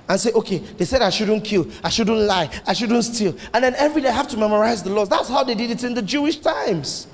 [0.09, 3.37] and say, okay, they said I shouldn't kill, I shouldn't lie, I shouldn't steal.
[3.53, 5.09] And then every day I have to memorize the laws.
[5.09, 7.09] That's how they did it in the Jewish times.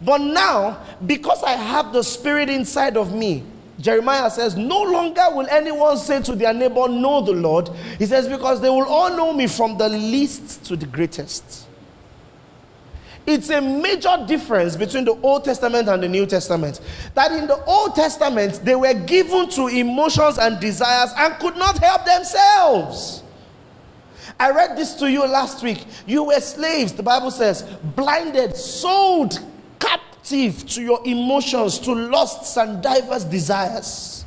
[0.00, 3.44] But now, because I have the Spirit inside of me,
[3.80, 7.70] Jeremiah says, No longer will anyone say to their neighbor, Know the Lord.
[7.98, 11.66] He says, Because they will all know me from the least to the greatest.
[13.26, 16.80] It's a major difference between the Old Testament and the New Testament.
[17.14, 21.78] That in the Old Testament, they were given to emotions and desires and could not
[21.78, 23.22] help themselves.
[24.38, 25.86] I read this to you last week.
[26.06, 27.62] You were slaves, the Bible says,
[27.94, 29.38] blinded, sold
[29.78, 34.24] captive to your emotions, to lusts and diverse desires.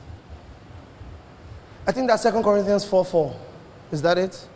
[1.85, 3.35] I think that's 2 Corinthians 4 4.
[3.91, 4.47] Is that it?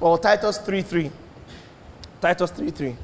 [0.00, 1.10] Or Titus 3 3.
[2.20, 2.96] Titus 3 3.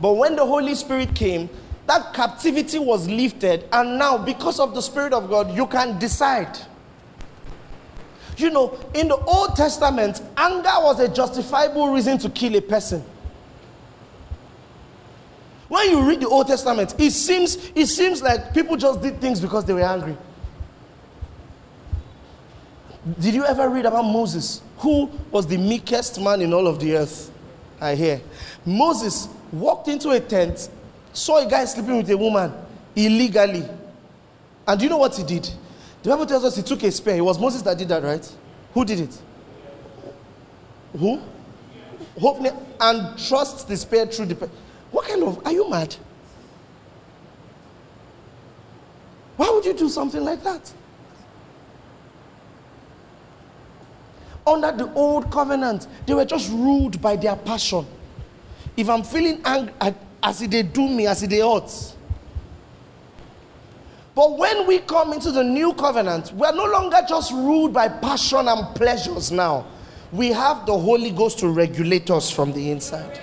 [0.00, 1.50] But when the Holy Spirit came,
[1.86, 6.56] that captivity was lifted, and now, because of the Spirit of God, you can decide.
[8.40, 13.04] You know, in the Old Testament, anger was a justifiable reason to kill a person.
[15.68, 19.40] When you read the Old Testament, it seems, it seems like people just did things
[19.40, 20.16] because they were angry.
[23.18, 26.96] Did you ever read about Moses, who was the meekest man in all of the
[26.96, 27.30] earth?
[27.80, 28.20] I hear.
[28.64, 30.68] Moses walked into a tent,
[31.12, 32.52] saw a guy sleeping with a woman
[32.96, 33.64] illegally.
[34.66, 35.48] And do you know what he did?
[36.02, 37.16] The Bible tells us he took a spear.
[37.16, 38.36] It was Moses that did that, right?
[38.72, 39.18] Who did it?
[40.98, 41.20] Who?
[42.18, 44.50] Hophni and trusts the spear through the.
[44.90, 45.46] What kind of.
[45.46, 45.94] Are you mad?
[49.36, 50.72] Why would you do something like that?
[54.46, 57.86] Under the old covenant, they were just ruled by their passion.
[58.76, 59.74] If I'm feeling angry,
[60.22, 61.70] as if they do me, as if they ought.
[64.20, 67.88] But when we come into the new covenant, we are no longer just ruled by
[67.88, 69.66] passion and pleasures now.
[70.12, 73.18] We have the Holy Ghost to regulate us from the inside.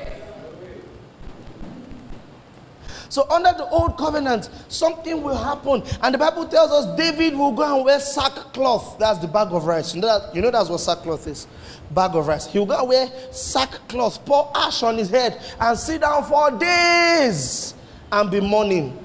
[3.09, 5.83] So, under the old covenant, something will happen.
[6.01, 8.97] And the Bible tells us David will go and wear sackcloth.
[8.97, 9.93] That's the bag of rice.
[9.93, 11.45] You know, that, you know that's what sackcloth is?
[11.91, 12.47] Bag of rice.
[12.47, 17.75] He'll go and wear sackcloth, pour ash on his head, and sit down for days
[18.11, 18.97] and be mourning.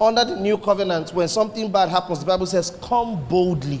[0.00, 3.80] Under the new covenant, when something bad happens, the Bible says, Come boldly.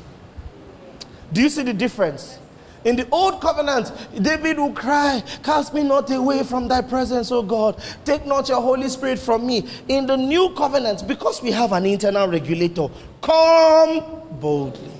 [1.32, 2.38] Do you see the difference?
[2.84, 3.90] In the old covenant,
[4.22, 7.82] David will cry, Cast me not away from thy presence, O God.
[8.04, 9.66] Take not your Holy Spirit from me.
[9.88, 12.88] In the new covenant, because we have an internal regulator,
[13.20, 14.92] come boldly.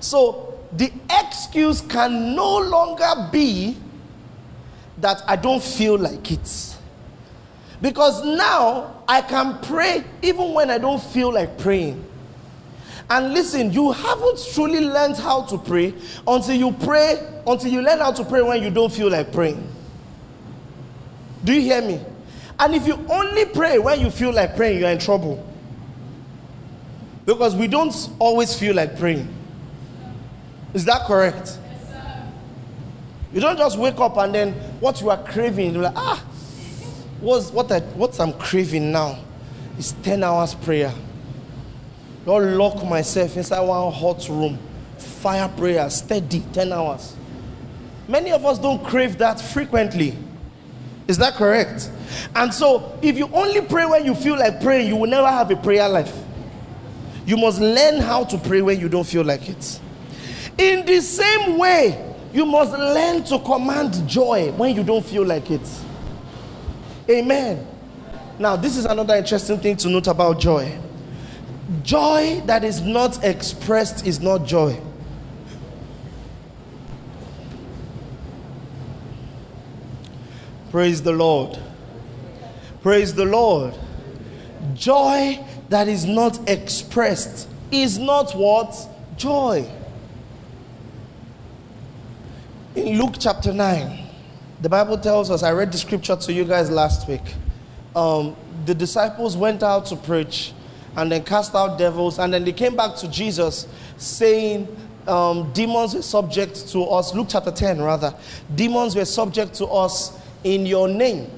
[0.00, 3.76] So the excuse can no longer be
[4.98, 6.73] that I don't feel like it.
[7.84, 12.02] Because now I can pray even when I don't feel like praying.
[13.10, 15.92] And listen, you haven't truly learned how to pray
[16.26, 19.68] until you pray, until you learn how to pray when you don't feel like praying.
[21.44, 22.00] Do you hear me?
[22.58, 25.46] And if you only pray when you feel like praying, you're in trouble.
[27.26, 29.28] Because we don't always feel like praying.
[30.72, 31.58] Is that correct?
[33.30, 36.24] you don't just wake up and then what you are craving, you're like, ah,
[37.20, 39.18] what's, what, I, what I'm craving now
[39.78, 40.92] is 10 hours prayer.
[42.26, 44.58] Lord, lock myself inside one hot room,
[44.98, 47.14] fire prayer, steady, 10 hours.
[48.08, 50.16] Many of us don't crave that frequently.
[51.06, 51.90] Is that correct?
[52.34, 55.50] And so, if you only pray when you feel like praying, you will never have
[55.50, 56.14] a prayer life.
[57.26, 59.80] You must learn how to pray when you don't feel like it.
[60.58, 65.50] In the same way, you must learn to command joy when you don't feel like
[65.50, 65.66] it.
[67.08, 67.66] Amen.
[68.38, 70.78] Now, this is another interesting thing to note about joy.
[71.82, 74.80] Joy that is not expressed is not joy.
[80.70, 81.58] Praise the Lord.
[82.82, 83.74] Praise the Lord.
[84.74, 85.38] Joy
[85.68, 88.74] that is not expressed is not what?
[89.16, 89.70] Joy.
[92.74, 94.03] In Luke chapter 9,
[94.64, 97.34] the Bible tells us, I read the scripture to you guys last week.
[97.94, 98.34] Um,
[98.64, 100.54] the disciples went out to preach
[100.96, 104.66] and then cast out devils, and then they came back to Jesus saying,
[105.06, 107.12] um, Demons were subject to us.
[107.12, 108.14] Luke chapter 10, rather.
[108.54, 111.30] Demons were subject to us in your name,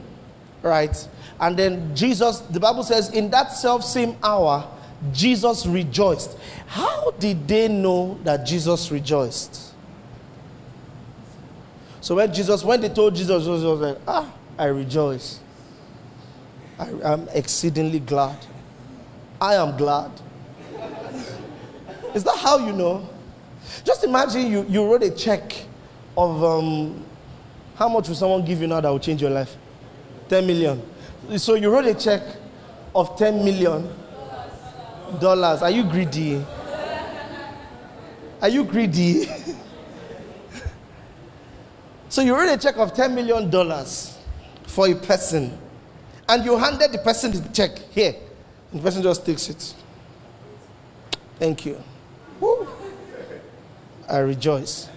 [0.62, 0.96] right?
[1.40, 4.70] And then Jesus, the Bible says, in that self same hour,
[5.12, 6.38] Jesus rejoiced.
[6.68, 9.65] How did they know that Jesus rejoiced?
[12.06, 15.40] So when Jesus, when they told Jesus, Jesus was like, ah, I rejoice.
[16.78, 18.38] I am exceedingly glad.
[19.40, 20.12] I am glad.
[22.14, 23.08] Is that how you know?
[23.82, 25.52] Just imagine you, you wrote a check
[26.16, 27.04] of um,
[27.74, 29.56] how much will someone give you now that will change your life?
[30.28, 30.80] 10 million.
[31.38, 32.22] So you wrote a check
[32.94, 33.92] of 10 million
[35.20, 35.60] dollars.
[35.60, 36.40] Are you greedy?
[38.40, 39.26] Are you greedy?
[42.16, 44.16] so you wrote a check of 10 million dollars
[44.68, 45.52] for a person
[46.26, 48.14] and you handed the person the check here.
[48.72, 49.74] And the person just takes it.
[51.38, 51.78] Thank you.
[52.40, 52.66] Woo.
[54.08, 54.88] I rejoice.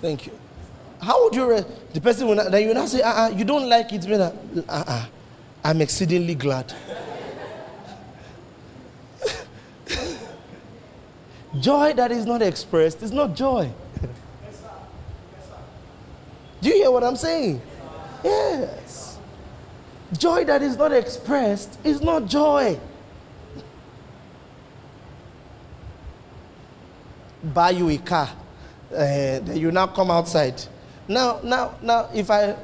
[0.00, 0.38] Thank you.
[1.02, 3.68] How would you, re- the person will not, then you not say, uh-uh, you don't
[3.68, 5.06] like it, uh-uh,
[5.64, 6.72] I'm exceedingly glad.
[11.60, 13.68] joy that is not expressed is not joy.
[16.64, 17.60] Do you hear what I'm saying?
[18.24, 19.18] Yes.
[20.16, 22.80] Joy that is not expressed is not joy.
[27.42, 28.30] Buy you a car,
[28.96, 30.62] uh, you now come outside.
[31.06, 32.56] Now, now, now, if I,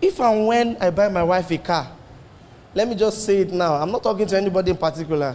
[0.00, 1.90] if and when I buy my wife a car,
[2.74, 3.74] let me just say it now.
[3.74, 5.32] I'm not talking to anybody in particular.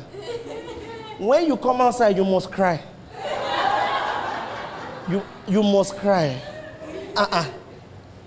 [1.19, 2.81] When you come outside, you must cry.
[5.09, 6.41] You, you must cry.
[7.17, 7.62] Uh-uh.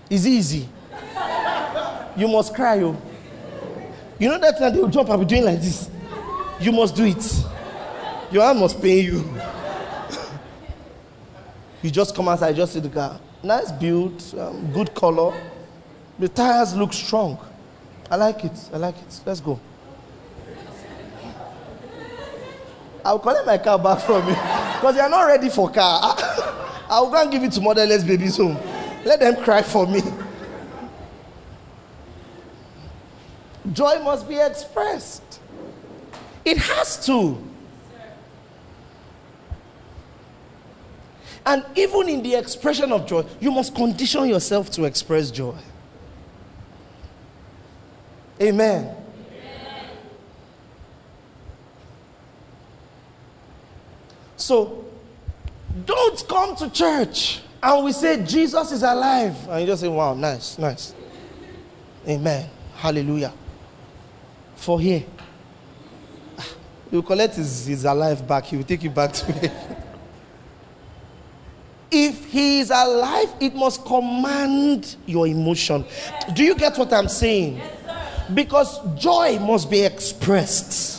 [0.09, 0.69] It's easy.
[2.17, 2.97] You must cry, you.
[4.19, 5.91] You know that time they will jump and be doing like this.
[6.61, 7.45] You must do it.
[8.33, 9.19] Your hand must pay you.
[11.83, 13.21] you just come outside, just see the car.
[13.43, 15.39] Nice build, um, good color.
[16.19, 17.39] The tires look strong.
[18.11, 18.71] I like it.
[18.73, 19.21] I like it.
[19.27, 19.61] Let's go.
[23.05, 26.17] I'll collect my car back from you because you're not ready for car.
[26.89, 28.57] I'll go and give it to motherless babies home.
[29.07, 30.03] Let them cry for me.
[33.73, 35.41] Joy must be expressed.
[36.45, 37.41] It has to.
[41.47, 45.55] And even in the expression of joy, you must condition yourself to express joy.
[48.43, 48.93] Amen.
[48.93, 49.91] Amen.
[54.37, 54.85] So,
[55.85, 59.37] don't come to church and we say Jesus is alive.
[59.49, 60.95] And you just say, wow, nice, nice.
[62.09, 62.49] Amen.
[62.77, 63.33] Hallelujah.
[64.57, 65.05] For here,
[66.39, 66.49] ah,
[66.91, 69.51] you collect his, his alive back, he will take you back to me.
[71.91, 75.85] if he is alive, it must command your emotion.
[76.35, 77.61] Do you get what I'm saying?
[78.35, 80.96] because joy must be expressed.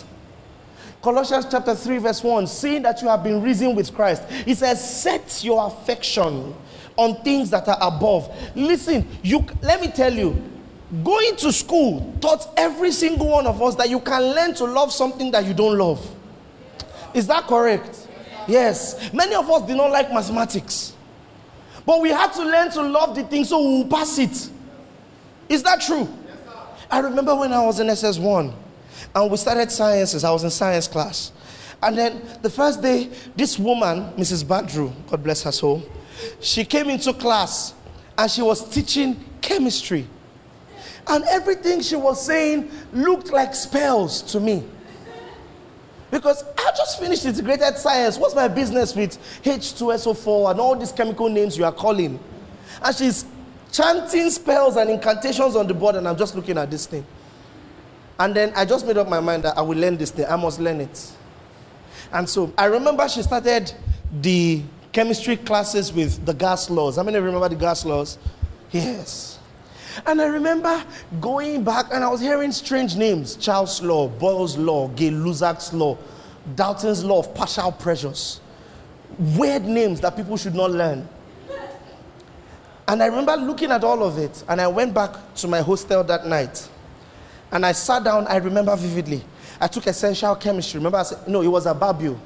[1.07, 5.01] Colossians chapter 3, verse 1 seeing that you have been risen with Christ, he says,
[5.01, 6.53] Set your affection
[6.97, 8.29] on things that are above.
[8.57, 10.35] Listen, you let me tell you,
[11.05, 14.91] going to school taught every single one of us that you can learn to love
[14.91, 16.05] something that you don't love.
[17.13, 18.05] Is that correct?
[18.45, 19.13] Yes.
[19.13, 20.93] Many of us did not like mathematics.
[21.85, 24.49] But we had to learn to love the thing so we will pass it.
[25.47, 26.09] Is that true?
[26.91, 28.53] I remember when I was in SS1
[29.17, 31.31] and we started sciences, I was in science class.
[31.81, 34.43] And then the first day, this woman, Mrs.
[34.43, 35.83] Badru, God bless her soul,
[36.39, 37.73] she came into class
[38.15, 40.07] and she was teaching chemistry.
[41.07, 44.63] And everything she was saying looked like spells to me.
[46.11, 48.19] Because I just finished integrated science.
[48.19, 52.19] What's my business with H2SO4 and all these chemical names you are calling?
[52.83, 53.25] And she's
[53.71, 57.03] chanting spells and incantations on the board, and I'm just looking at this thing.
[58.19, 60.25] And then I just made up my mind that I will learn this thing.
[60.25, 61.11] I must learn it.
[62.11, 63.71] And so I remember she started
[64.21, 66.95] the chemistry classes with the gas laws.
[66.95, 68.17] How many remember the gas laws?
[68.71, 69.39] Yes.
[70.05, 70.83] And I remember
[71.19, 75.97] going back and I was hearing strange names Charles' Law, Boyle's Law, Gay Lussac's Law,
[76.55, 78.39] Dalton's Law of Partial Pressures.
[79.19, 81.07] Weird names that people should not learn.
[82.87, 86.03] And I remember looking at all of it, and I went back to my hostel
[86.05, 86.69] that night.
[87.51, 89.23] And I sat down, I remember vividly.
[89.59, 90.79] I took essential chemistry.
[90.79, 92.17] Remember, I said, no, it was a Ababio,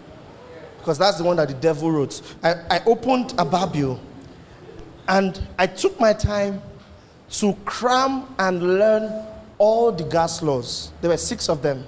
[0.80, 2.22] because that's the one that the devil wrote.
[2.43, 3.99] I, I opened a Ababio,
[5.07, 6.61] and I took my time
[7.32, 9.26] to cram and learn
[9.57, 10.91] all the gas laws.
[11.01, 11.86] There were six of them,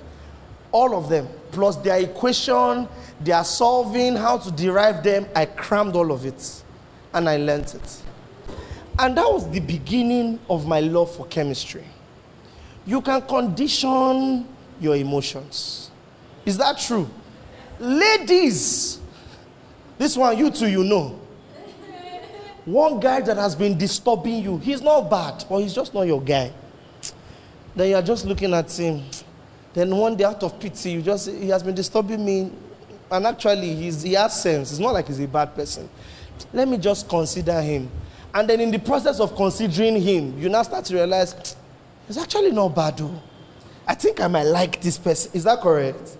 [0.71, 2.87] all of them, plus their equation,
[3.19, 5.27] their solving, how to derive them.
[5.35, 6.63] I crammed all of it,
[7.13, 8.01] and I learned it.
[8.99, 11.83] And that was the beginning of my love for chemistry.
[12.85, 14.47] You can condition
[14.79, 15.91] your emotions.
[16.45, 17.09] Is that true?
[17.79, 18.99] Ladies,
[19.97, 21.19] this one, you too, you know.
[22.65, 26.21] One guy that has been disturbing you, he's not bad, but he's just not your
[26.21, 26.51] guy.
[27.75, 29.03] Then you're just looking at him.
[29.73, 32.51] Then one day, out of pity, you just, he has been disturbing me.
[33.09, 34.71] And actually, he's, he has sense.
[34.71, 35.89] It's not like he's a bad person.
[36.53, 37.89] Let me just consider him.
[38.33, 41.55] And then in the process of considering him, you now start to realize
[42.07, 43.21] it's actually not bad though.
[43.87, 45.31] I think I might like this person.
[45.33, 46.17] Is that correct?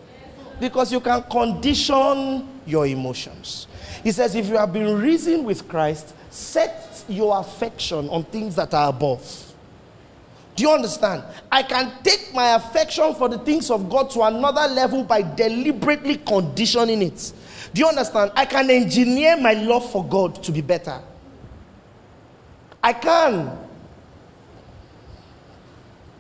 [0.60, 3.68] Because you can condition your emotions.
[4.04, 8.74] He says, if you have been risen with Christ, set your affection on things that
[8.74, 9.54] are above.
[10.56, 11.24] Do you understand?
[11.52, 16.18] I can take my affection for the things of God to another level by deliberately
[16.18, 17.34] conditioning it.
[17.74, 18.32] Do you understand?
[18.36, 21.02] I can engineer my love for God to be better.
[22.84, 23.58] I can.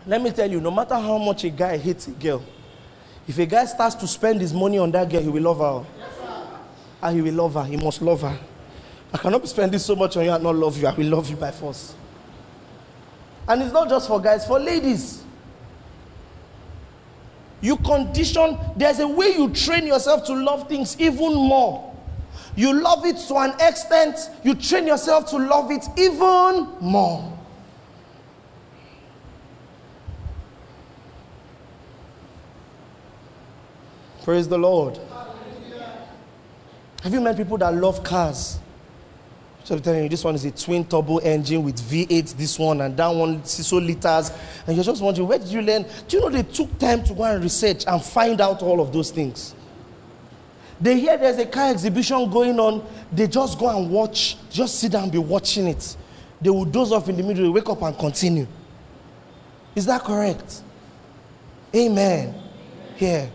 [0.06, 2.43] Let me tell you, no matter how much a guy hates a girl,
[3.28, 5.86] if a guy starts to spend his money on that girl, he will love her.
[7.01, 7.64] and he will love her.
[7.64, 8.38] He must love her.
[9.14, 10.88] I cannot be spending so much on you and not love you.
[10.88, 11.93] I will love you by force.
[13.47, 15.24] And it's not just for guys, for ladies.
[17.62, 21.93] You condition, there's a way you train yourself to love things even more.
[22.56, 27.32] You love it to an extent, you train yourself to love it even more.
[34.24, 34.97] Praise the Lord.
[37.03, 38.57] Have you met people that love cars?
[39.65, 42.82] So I'm telling you, this one is a twin turbo engine with V8, this one,
[42.82, 44.32] and that one, so liters.
[44.65, 45.86] And you're just wondering, where did you learn?
[46.07, 48.93] Do you know they took time to go and research and find out all of
[48.93, 49.55] those things?
[50.80, 54.93] They hear there's a car exhibition going on, they just go and watch, just sit
[54.93, 55.97] down and be watching it.
[56.41, 58.47] They will doze off in the middle, they wake up and continue.
[59.76, 60.61] Is that correct?
[61.76, 62.36] Amen.
[62.95, 63.30] Here.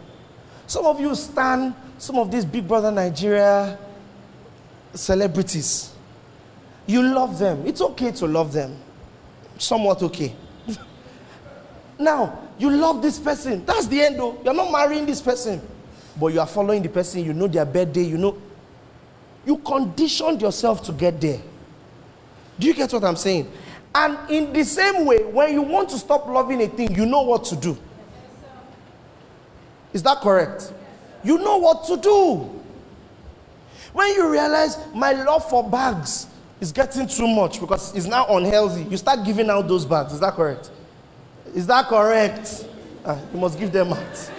[0.68, 3.76] Some of you stand some of these big brother Nigeria
[4.94, 5.92] celebrities.
[6.86, 7.66] You love them.
[7.66, 8.76] It's okay to love them.
[9.58, 10.32] Somewhat okay.
[11.98, 13.64] now, you love this person.
[13.66, 14.40] That's the end though.
[14.44, 15.60] You're not marrying this person
[16.18, 18.36] but you are following the person, you know their birthday, you know.
[19.46, 21.40] You conditioned yourself to get there.
[22.58, 23.50] Do you get what I'm saying?
[23.94, 27.22] And in the same way, when you want to stop loving a thing, you know
[27.22, 27.78] what to do.
[29.98, 30.72] Is that correct?
[31.24, 32.48] You know what to do.
[33.92, 36.28] When you realize my love for bags
[36.60, 40.12] is getting too much because it's now unhealthy, you start giving out those bags.
[40.12, 40.70] Is that correct?
[41.52, 42.68] Is that correct?
[43.04, 44.30] Ah, you must give them out.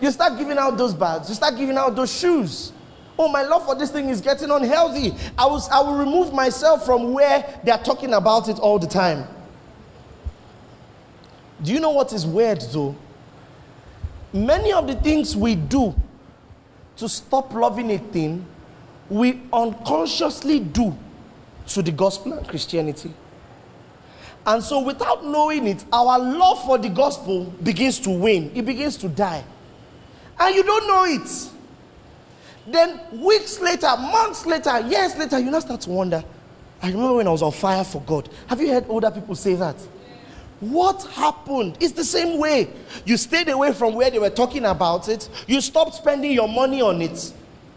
[0.00, 1.28] You start giving out those bags.
[1.28, 2.72] You start giving out those shoes.
[3.18, 5.14] Oh, my love for this thing is getting unhealthy.
[5.36, 8.86] I, was, I will remove myself from where they are talking about it all the
[8.86, 9.28] time.
[11.62, 12.96] Do you know what is weird though?
[14.32, 15.94] Many of the things we do
[16.96, 18.46] to stop loving a thing,
[19.08, 20.96] we unconsciously do
[21.68, 23.12] to the gospel and Christianity.
[24.46, 28.96] And so, without knowing it, our love for the gospel begins to wane, it begins
[28.98, 29.44] to die
[30.40, 31.50] and you don't know it.
[32.66, 36.24] Then weeks later, months later, years later, you now start to wonder.
[36.82, 38.28] I remember when I was on fire for God.
[38.46, 39.76] Have you heard older people say that?
[40.60, 41.78] What happened?
[41.80, 42.70] It's the same way.
[43.04, 45.28] You stayed away from where they were talking about it.
[45.46, 47.32] You stopped spending your money on it.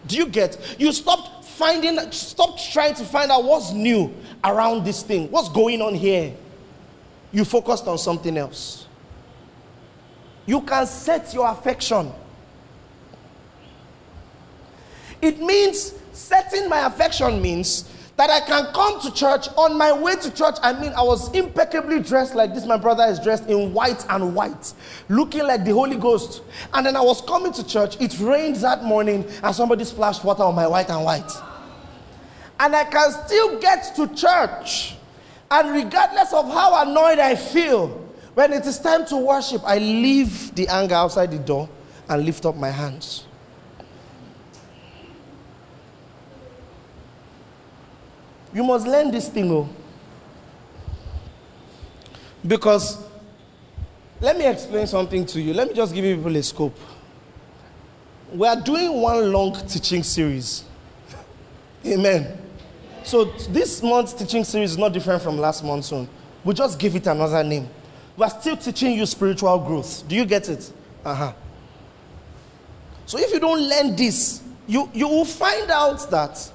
[0.06, 0.76] Do you get?
[0.78, 4.14] You stopped finding, stopped trying to find out what's new
[4.44, 5.32] around this thing.
[5.32, 6.34] What's going on here?
[7.32, 8.88] You focused on something else.
[10.46, 12.12] You can set your affection
[15.24, 17.90] it means setting my affection means
[18.28, 19.50] that I can come to church.
[19.58, 22.66] On my way to church, I mean, I was impeccably dressed like this.
[22.66, 24.74] My brother is dressed in white and white,
[25.10, 26.42] looking like the Holy Ghost.
[26.74, 28.00] And then I was coming to church.
[28.00, 31.30] It rained that morning, and somebody splashed water on my white and white.
[32.62, 34.96] And I can still get to church
[35.52, 37.90] And regardless of how annoyed I feel,
[38.36, 41.70] when it is time to worship, I leave the anger outside the door
[42.08, 43.28] and lift up my hands.
[48.54, 49.68] You must learn this thing, oh.
[52.46, 53.04] Because
[54.22, 55.54] let me explain something to you.
[55.54, 56.78] Let me just give you people a scope.
[58.34, 60.64] We are doing one long teaching series.
[61.86, 62.38] Amen.
[63.04, 66.08] So this month's teaching series is not different from last month's one.
[66.44, 67.68] We just give it another name.
[68.16, 70.08] We are still teaching you spiritual growth.
[70.08, 70.72] Do you get it?
[71.04, 71.34] Uh-huh.
[73.06, 76.52] So if you don't learn this, you, you will find out that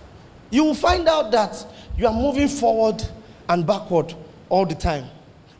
[0.51, 1.67] you will find out that
[1.99, 3.03] you are moving forward
[3.49, 4.15] and backward
[4.49, 5.05] all the time.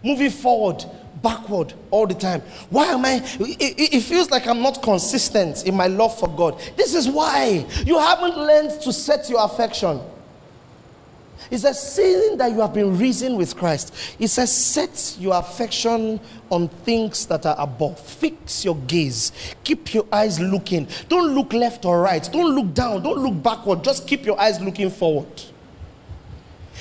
[0.05, 0.85] Moving forward,
[1.21, 2.41] backward all the time.
[2.71, 3.21] Why am I?
[3.41, 6.61] It, it, feels like I'm not consistent in my love for God.
[6.77, 10.01] This is why you haven't learned to set your affection.
[11.51, 13.95] It's a season that you have been risen with Christ.
[14.19, 16.21] It says, set your affection
[16.51, 17.99] on things that are above.
[17.99, 19.33] Fix your gaze.
[19.65, 20.89] Keep your eyes looking.
[21.09, 22.29] Don't look left or right.
[22.33, 23.03] Don't look down.
[23.03, 23.83] Don't look backward.
[23.83, 25.29] Just keep your eyes looking forward.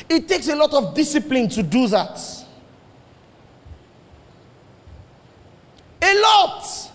[0.09, 2.19] It takes a lot of discipline to do that.
[6.01, 6.91] A lot.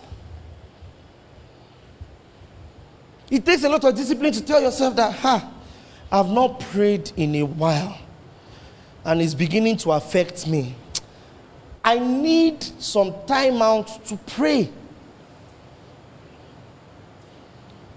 [3.30, 5.50] It takes a lot of discipline to tell yourself that, ha,
[6.10, 7.98] I've not prayed in a while
[9.04, 10.74] and it's beginning to affect me.
[11.84, 14.70] I need some time out to pray.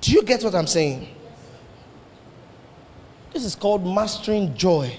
[0.02, 1.08] Do you get what I'm saying?
[3.32, 4.98] This is called mastering joy.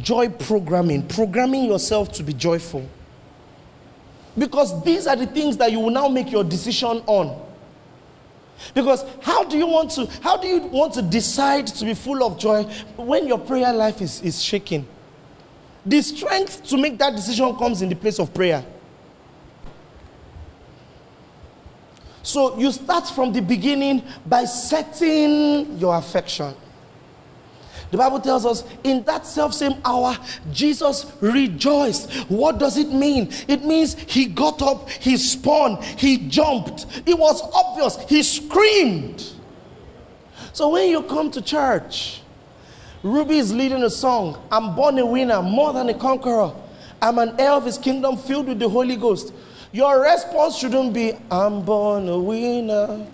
[0.00, 2.88] Joy programming, programming yourself to be joyful.
[4.36, 7.46] Because these are the things that you will now make your decision on.
[8.74, 12.24] Because how do you want to how do you want to decide to be full
[12.24, 12.64] of joy
[12.96, 14.86] when your prayer life is, is shaking?
[15.84, 18.64] The strength to make that decision comes in the place of prayer.
[22.22, 26.54] So you start from the beginning by setting your affection.
[27.90, 30.16] The Bible tells us in that self same hour,
[30.52, 32.12] Jesus rejoiced.
[32.28, 33.30] What does it mean?
[33.46, 36.86] It means he got up, he spun, he jumped.
[37.06, 39.24] It was obvious, he screamed.
[40.52, 42.22] So when you come to church,
[43.02, 46.52] Ruby is leading a song I'm born a winner, more than a conqueror.
[47.00, 49.32] I'm an heir of his kingdom filled with the Holy Ghost.
[49.70, 53.06] Your response shouldn't be, I'm born a winner,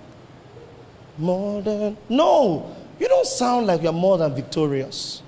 [1.18, 1.96] more than.
[2.08, 5.24] No, you don't sound like you're more than victorious.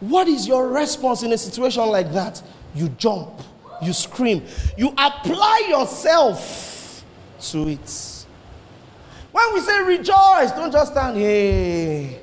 [0.00, 2.42] What is your response in a situation like that?
[2.74, 3.42] You jump,
[3.82, 4.42] you scream,
[4.78, 7.04] you apply yourself
[7.50, 8.26] to it.
[9.30, 12.18] When we say rejoice, don't just stand here.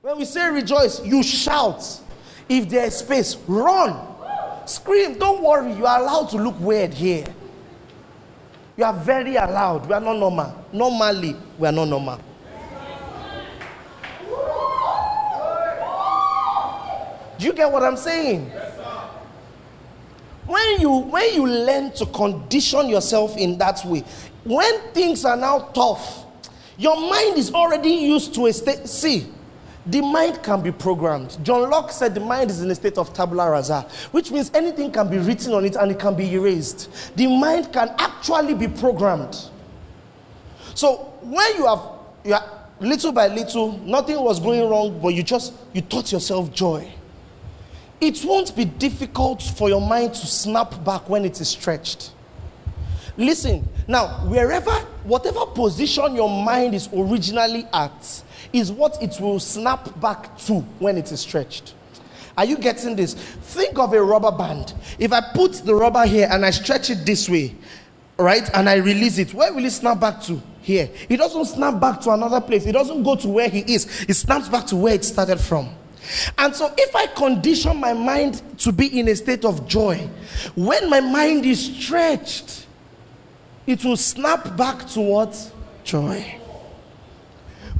[0.00, 1.82] When we say rejoice, you shout.
[2.48, 3.98] If there is space, run.
[4.64, 5.18] Scream.
[5.18, 7.26] Don't worry, you are allowed to look weird here.
[8.76, 9.86] You are very allowed.
[9.86, 10.64] We are not normal.
[10.72, 12.20] Normally, we are not normal.
[17.38, 18.50] Do you get what I'm saying?
[20.46, 24.04] when you when you learn to condition yourself in that way,
[24.44, 26.24] when things are now tough,
[26.76, 28.86] your mind is already used to a state.
[28.88, 29.32] See,
[29.86, 31.36] the mind can be programmed.
[31.42, 33.82] John Locke said the mind is in a state of tabula rasa,
[34.12, 37.16] which means anything can be written on it and it can be erased.
[37.16, 39.36] The mind can actually be programmed.
[40.74, 41.82] So when you have,
[42.24, 46.52] you are little by little, nothing was going wrong, but you just you taught yourself
[46.52, 46.90] joy.
[48.00, 52.12] It won't be difficult for your mind to snap back when it is stretched.
[53.16, 54.72] Listen, now, wherever,
[55.04, 58.22] whatever position your mind is originally at,
[58.54, 61.74] is what it will snap back to when it is stretched.
[62.38, 63.14] Are you getting this?
[63.14, 64.74] Think of a rubber band.
[64.98, 67.54] If I put the rubber here and I stretch it this way,
[68.16, 70.40] right, and I release it, where will it snap back to?
[70.62, 70.88] Here.
[71.08, 72.64] It doesn't snap back to another place.
[72.64, 74.06] It doesn't go to where he is.
[74.08, 75.68] It snaps back to where it started from.
[76.38, 80.08] And so, if I condition my mind to be in a state of joy,
[80.54, 82.66] when my mind is stretched,
[83.66, 85.52] it will snap back to what?
[85.84, 86.40] Joy.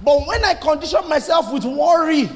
[0.04, 2.28] But when I condition myself with worry,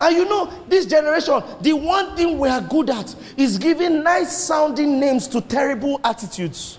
[0.00, 4.36] and you know, this generation, the one thing we are good at is giving nice
[4.36, 6.78] sounding names to terrible attitudes.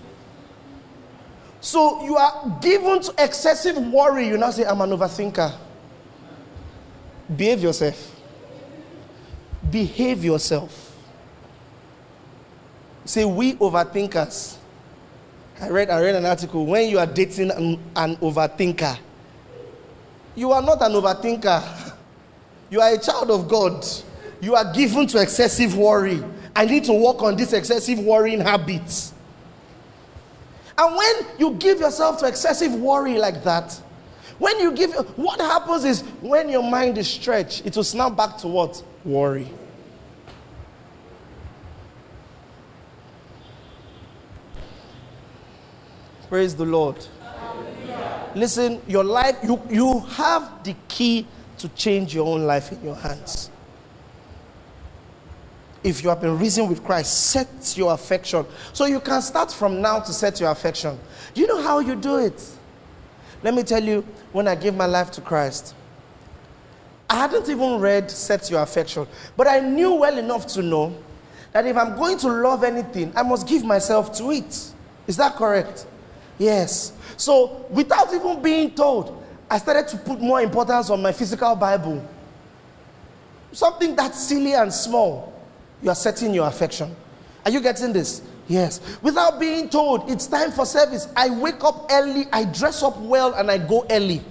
[1.60, 4.28] So you are given to excessive worry.
[4.28, 5.52] You now say, I'm an overthinker.
[7.34, 8.20] Behave yourself.
[9.68, 10.96] Behave yourself.
[13.04, 14.56] Say, we overthinkers.
[15.60, 16.66] I read, I read an article.
[16.66, 18.98] When you are dating an, an overthinker,
[20.36, 21.94] you are not an overthinker.
[22.70, 23.84] You are a child of God.
[24.40, 26.22] You are given to excessive worry.
[26.54, 29.12] I need to work on this excessive worrying habit.
[30.78, 33.80] And when you give yourself to excessive worry like that,
[34.38, 38.36] when you give, what happens is when your mind is stretched, it will snap back
[38.38, 38.82] to what?
[39.04, 39.48] Worry.
[46.28, 47.06] Praise the Lord.
[48.34, 51.26] Listen, your life, you, you have the key
[51.58, 53.50] to change your own life in your hands.
[55.82, 58.44] If you have been risen with Christ, set your affection.
[58.72, 60.98] So you can start from now to set your affection.
[61.32, 62.42] Do you know how you do it?
[63.42, 65.74] Let me tell you, when I gave my life to Christ,
[67.08, 70.96] I hadn't even read Set Your Affection, but I knew well enough to know
[71.52, 74.72] that if I'm going to love anything, I must give myself to it.
[75.06, 75.86] Is that correct?
[76.38, 76.92] Yes.
[77.16, 82.06] So, without even being told, I started to put more importance on my physical Bible.
[83.52, 85.32] Something that's silly and small,
[85.82, 86.94] you are setting your affection.
[87.44, 88.22] Are you getting this?
[88.48, 88.80] Yes.
[89.02, 91.08] Without being told, it's time for service.
[91.16, 94.22] I wake up early, I dress up well, and I go early.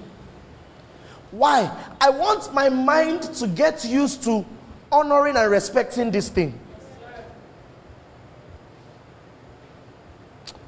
[1.31, 1.75] Why?
[1.99, 4.45] I want my mind to get used to
[4.91, 6.57] honoring and respecting this thing.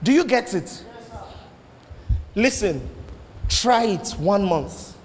[0.03, 0.83] Do you get it?
[2.37, 2.87] Listen,
[3.49, 4.95] try it one month.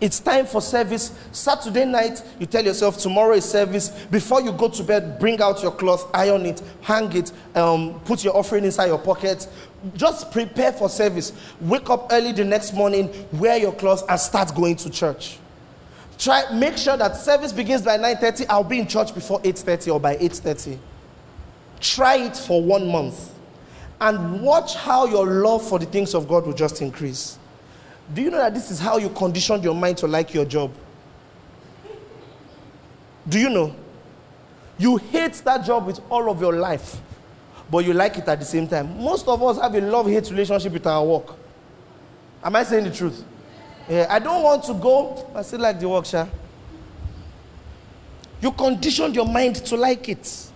[0.00, 1.16] It's time for service.
[1.30, 3.90] Saturday night, you tell yourself tomorrow is service.
[4.06, 8.24] Before you go to bed, bring out your cloth, iron it, hang it, um, put
[8.24, 9.46] your offering inside your pocket.
[9.94, 11.32] Just prepare for service.
[11.60, 15.38] Wake up early the next morning, wear your clothes, and start going to church.
[16.18, 18.46] Try make sure that service begins by 9:30.
[18.48, 20.78] I'll be in church before 8:30 or by 8:30.
[21.78, 23.37] Try it for one month
[24.00, 27.38] and watch how your love for the things of God will just increase.
[28.14, 30.72] Do you know that this is how you conditioned your mind to like your job?
[33.28, 33.74] Do you know?
[34.78, 36.96] You hate that job with all of your life,
[37.70, 39.02] but you like it at the same time.
[39.02, 41.34] Most of us have a love hate relationship with our work.
[42.42, 43.24] Am I saying the truth?
[43.88, 45.30] Yeah, I don't want to go.
[45.34, 46.26] I still like the work, Sha.
[48.40, 50.47] You conditioned your mind to like it.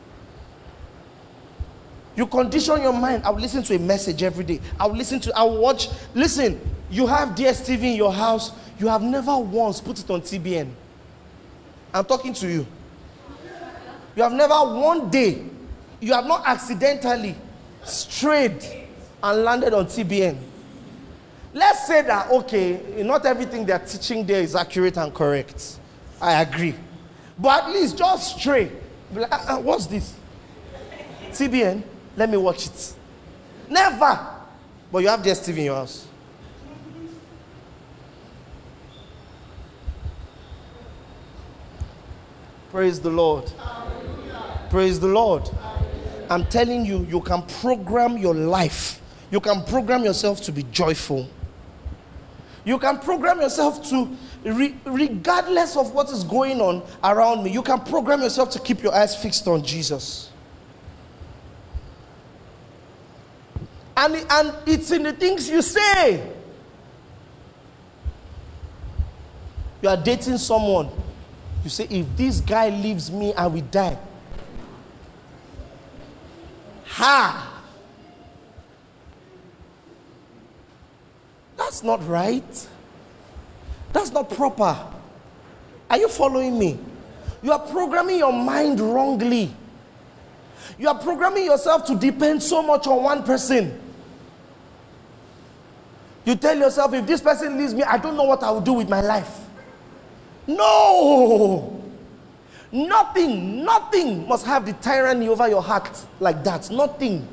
[2.15, 3.23] You condition your mind.
[3.25, 4.61] I'll listen to a message every day.
[4.79, 5.89] I'll listen to, I'll watch.
[6.15, 6.61] Listen,
[6.91, 8.53] you have DSTV in your house.
[8.79, 10.69] You have never once put it on TBN.
[11.95, 12.67] I'm talking to you.
[14.15, 15.45] You have never one day,
[16.01, 17.35] you have not accidentally
[17.85, 18.63] strayed
[19.23, 20.37] and landed on TBN.
[21.55, 25.79] Let's say that, okay, not everything they're teaching there is accurate and correct.
[26.21, 26.75] I agree.
[27.39, 28.71] But at least just stray.
[29.15, 30.15] Uh, uh, what's this?
[31.31, 31.83] TBN?
[32.17, 32.95] Let me watch it.
[33.69, 34.19] Never.
[34.91, 36.07] But you have DSTV in your house.
[42.71, 43.53] Praise the Lord.
[44.71, 45.49] Praise the Lord.
[46.31, 49.03] I'm telling you, you can program your life.
[49.31, 51.29] You can program yourself to be joyful.
[52.65, 57.63] You can program yourself to, re- regardless of what is going on around me, you
[57.63, 60.32] can program yourself to keep your eyes fixed on Jesus.
[63.97, 66.33] And, and it's in the things you say.
[69.83, 70.89] You are dating someone.
[71.65, 73.99] You say, if this guy leaves me, I will die.
[76.87, 77.63] Ha!
[81.57, 82.69] That's not right.
[83.93, 84.79] That's not proper.
[85.91, 86.79] Are you following me?
[87.43, 89.55] You are programming your mind wrongly.
[90.79, 93.82] You are programming yourself to depend so much on one person.
[96.25, 98.75] You tell yourself, if this person leaves me, I don't know what I will do
[98.75, 99.41] with my life.
[100.47, 101.83] No!
[102.71, 106.71] Nothing, nothing must have the tyranny over your heart like that.
[106.71, 107.27] Nothing.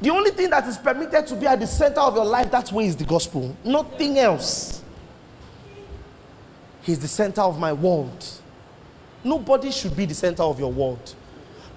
[0.00, 2.70] The only thing that is permitted to be at the center of your life, that
[2.70, 3.56] way is the gospel.
[3.64, 4.82] Nothing else.
[6.82, 8.26] He's the center of my world.
[9.24, 11.14] Nobody should be the center of your world.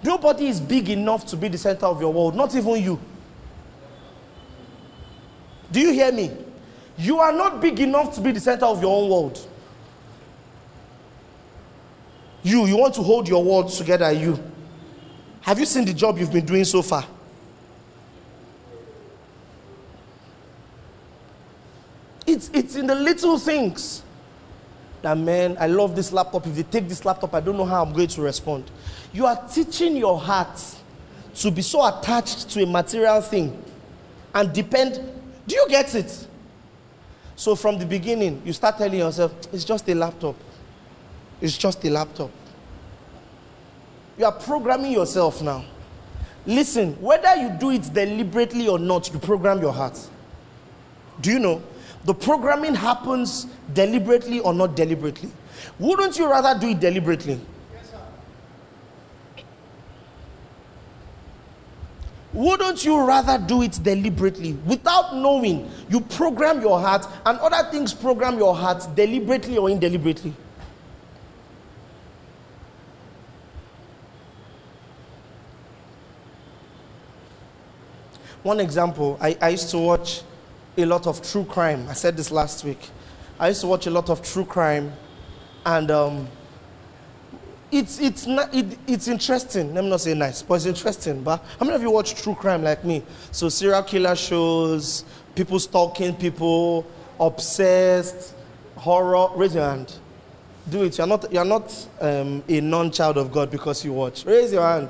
[0.04, 3.00] Nobody is big enough to be the center of your world, not even you.
[5.72, 6.32] Do you hear me?
[6.97, 9.47] You are not big enough to be the center of your own world.
[12.43, 14.39] You, you want to hold your world together, you.
[15.41, 17.05] Have you seen the job you've been doing so far?
[22.26, 24.03] It's, it's in the little things
[25.01, 26.45] that, man, I love this laptop.
[26.47, 28.70] If they take this laptop, I don't know how I'm going to respond.
[29.13, 30.59] You are teaching your heart
[31.36, 33.63] to be so attached to a material thing
[34.34, 35.16] and depend.
[35.48, 36.28] Do you get it?
[37.36, 40.36] So from the beginning, you start telling yourself, it's just a laptop.
[41.39, 42.32] It's just a laptop.
[44.18, 45.64] You are programming yourself now.
[46.45, 50.00] Listen, whether you do it deliberately or not, you program your heart.
[51.22, 51.62] Do you know?
[52.06, 55.30] The programming happens deliberately or not deliberately.
[55.78, 57.39] Wouldn't you rather do it deliberately?
[62.38, 65.72] Wouldn't you rather do it deliberately without knowing?
[65.90, 70.36] You program your heart, and other things program your heart deliberately or indeliberately.
[78.44, 80.22] One example, I, I used to watch
[80.78, 81.88] a lot of true crime.
[81.90, 82.92] I said this last week.
[83.40, 84.94] I used to watch a lot of true crime,
[85.66, 86.28] and um,
[87.72, 89.74] it's, it's, not, it, it's interesting.
[89.74, 91.22] Let me not say nice, but it's interesting.
[91.22, 93.03] But how many of you watch true crime like me?
[93.32, 95.03] So, serial killer shows,
[95.36, 96.86] people stalking people,
[97.20, 98.36] obsessed,
[98.76, 99.30] horror.
[99.36, 99.93] Raise your hand.
[100.70, 100.97] Do it.
[100.97, 104.26] You're not, you're not um, a non child of God because you watch.
[104.26, 104.89] Raise your hand.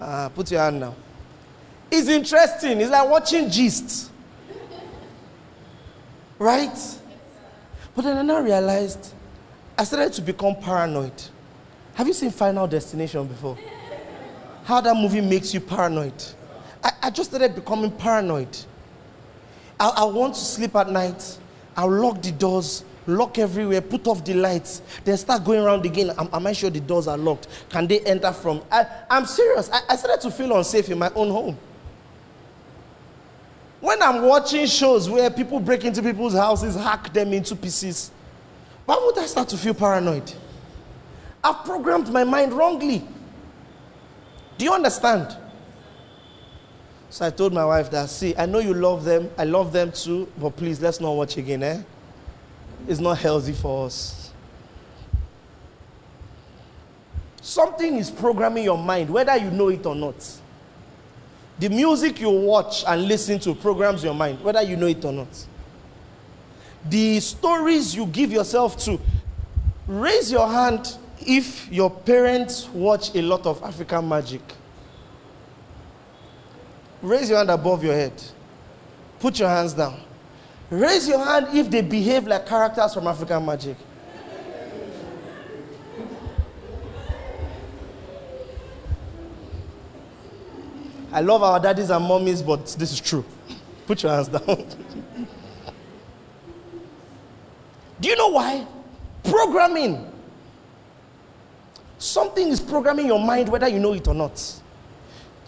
[0.00, 0.94] Uh, put your hand now.
[1.90, 2.80] It's interesting.
[2.80, 4.10] It's like watching gist.
[6.38, 6.78] Right?
[7.94, 9.14] But then I now realized
[9.76, 11.12] I started to become paranoid.
[11.98, 13.58] Have you seen Final Destination before?
[14.62, 16.14] How that movie makes you paranoid.
[16.84, 18.56] I, I just started becoming paranoid.
[19.80, 21.38] I, I want to sleep at night.
[21.76, 26.10] I'll lock the doors, lock everywhere, put off the lights, then start going around again.
[26.10, 27.48] Am, am I sure the doors are locked?
[27.68, 28.62] Can they enter from?
[28.70, 29.68] I, am serious.
[29.68, 31.58] I, I started to feel unsafe in my own home.
[33.80, 38.12] When I'm watching shows where people break into people's houses, hack them into pieces,
[38.84, 40.32] why would I start to feel paranoid?
[41.42, 43.06] I've programmed my mind wrongly.
[44.56, 45.36] Do you understand?
[47.10, 49.92] So I told my wife that, see, I know you love them, I love them
[49.92, 51.82] too, but please let's not watch again, eh?
[52.86, 54.32] It's not healthy for us.
[57.40, 60.16] Something is programming your mind, whether you know it or not.
[61.58, 65.12] The music you watch and listen to programs your mind, whether you know it or
[65.12, 65.46] not.
[66.88, 69.00] The stories you give yourself to.
[69.86, 74.42] Raise your hand if your parents watch a lot of African magic.
[77.02, 78.12] Raise your hand above your head.
[79.20, 80.00] Put your hands down.
[80.70, 83.76] Raise your hand if they behave like characters from African magic.
[91.10, 93.24] I love our daddies and mommies, but this is true.
[93.86, 94.44] Put your hands down.
[98.00, 98.66] Do you know why?
[99.24, 100.12] Programming.
[101.98, 104.40] Something is programming your mind whether you know it or not.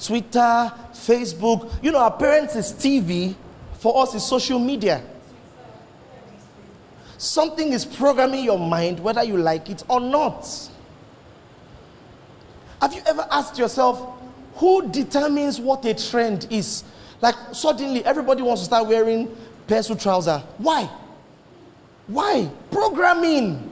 [0.03, 1.73] Twitter, Facebook.
[1.83, 3.35] You know, our parents is TV,
[3.79, 5.03] for us is social media.
[7.19, 10.49] Something is programming your mind whether you like it or not.
[12.81, 14.19] Have you ever asked yourself,
[14.55, 16.83] who determines what a trend is?
[17.21, 19.37] Like suddenly everybody wants to start wearing
[19.67, 20.43] pencil trouser.
[20.57, 20.89] Why?
[22.07, 22.51] Why?
[22.71, 23.70] Programming.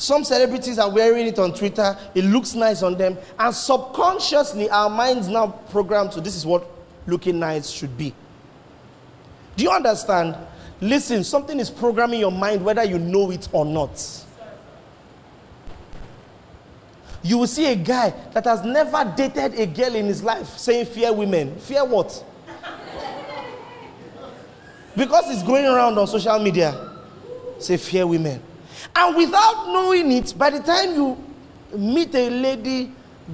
[0.00, 1.94] Some celebrities are wearing it on Twitter.
[2.14, 3.18] It looks nice on them.
[3.38, 6.66] And subconsciously, our minds now programmed to this is what
[7.06, 8.14] looking nice should be.
[9.56, 10.36] Do you understand?
[10.80, 14.24] Listen, something is programming your mind whether you know it or not
[17.22, 20.86] you will see a guy that has never dated a girl in his life saying,
[20.86, 21.54] Fear women.
[21.56, 22.24] Fear what?
[24.96, 26.90] because it's going around on social media.
[27.58, 28.42] Say, Fear women.
[28.94, 31.16] And without knowing it, by the time you
[31.76, 32.92] meet a lady,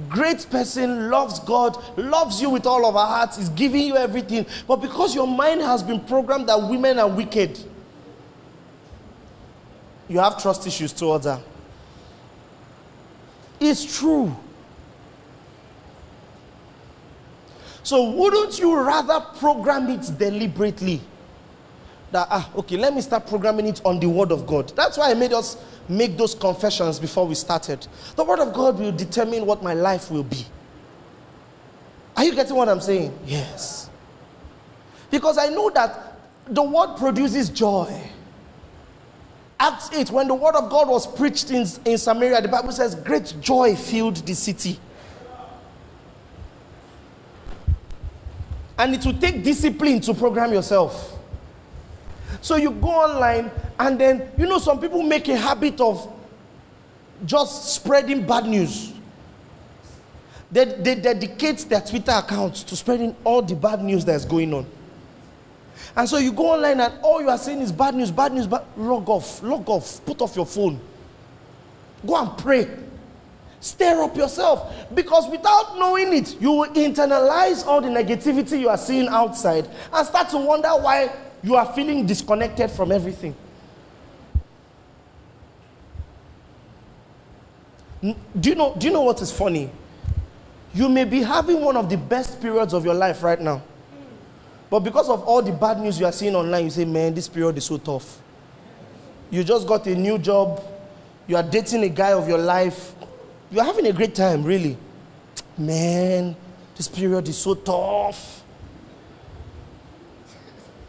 [0.09, 4.45] great person, loves God, loves you with all of her heart, is giving you everything,
[4.67, 7.59] but because your mind has been programmed that women are wicked,
[10.07, 11.41] you have trust issues towards her.
[13.59, 14.35] It's true.
[17.83, 21.01] So, wouldn't you rather program it deliberately?
[22.11, 24.71] That, ah, okay, let me start programming it on the Word of God.
[24.75, 25.57] That's why I made us
[25.89, 27.85] make those confessions before we started.
[28.15, 30.45] The Word of God will determine what my life will be.
[32.15, 33.17] Are you getting what I'm saying?
[33.25, 33.89] Yes.
[35.11, 38.09] Because I know that the Word produces joy.
[39.59, 42.93] Acts 8, when the word of God was preached in, in Samaria, the Bible says,
[42.93, 44.79] great joy filled the city.
[48.77, 51.16] And it will take discipline to program yourself.
[52.41, 56.13] So you go online, and then, you know, some people make a habit of
[57.25, 58.93] just spreading bad news.
[60.51, 64.65] They, they dedicate their Twitter accounts to spreading all the bad news that's going on.
[65.95, 68.47] And so you go online and all you are seeing is bad news, bad news,
[68.47, 70.79] but log off, log off, put off your phone.
[72.05, 72.67] Go and pray.
[73.59, 74.73] Stir up yourself.
[74.93, 80.07] Because without knowing it, you will internalize all the negativity you are seeing outside and
[80.07, 81.11] start to wonder why
[81.43, 83.35] you are feeling disconnected from everything.
[88.01, 89.69] Do you know, do you know what is funny?
[90.73, 93.61] You may be having one of the best periods of your life right now.
[94.69, 97.27] But because of all the bad news you are seeing online, you say, man, this
[97.27, 98.21] period is so tough.
[99.29, 100.63] You just got a new job,
[101.25, 102.93] you are dating a guy of your life,
[103.49, 104.77] you are having a great time, really.
[105.57, 106.35] Man,
[106.75, 108.36] this period is so tough.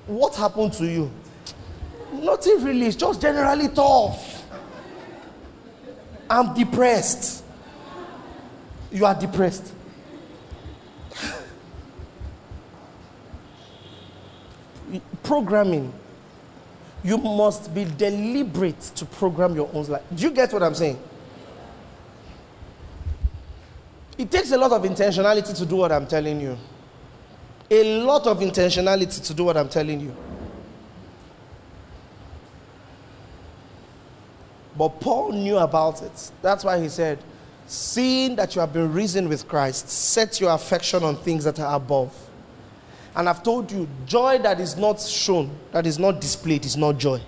[0.09, 1.11] What happened to you?
[2.15, 4.43] Nothing really, it's just generally tough.
[6.31, 7.45] I'm depressed.
[8.91, 9.75] You are depressed.
[15.23, 15.93] Programming.
[17.05, 20.03] You must be deliberate to program your own life.
[20.15, 20.99] Do you get what I'm saying?
[24.17, 26.57] It takes a lot of intentionality to do what I'm telling you.
[27.71, 30.17] A lot of intentionality to do what I'm telling you.
[34.77, 36.31] But Paul knew about it.
[36.41, 37.19] That's why he said,
[37.67, 41.77] Seeing that you have been risen with Christ, set your affection on things that are
[41.77, 42.15] above.
[43.15, 46.97] And I've told you, joy that is not shown, that is not displayed, is not
[46.97, 47.21] joy.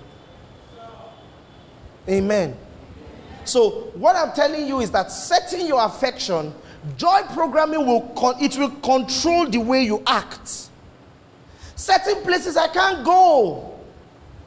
[2.09, 2.57] Amen.
[3.45, 6.55] So, what I'm telling you is that setting your affection,
[6.97, 10.69] joy programming will con- it will control the way you act.
[11.77, 13.79] Certain places I can't go.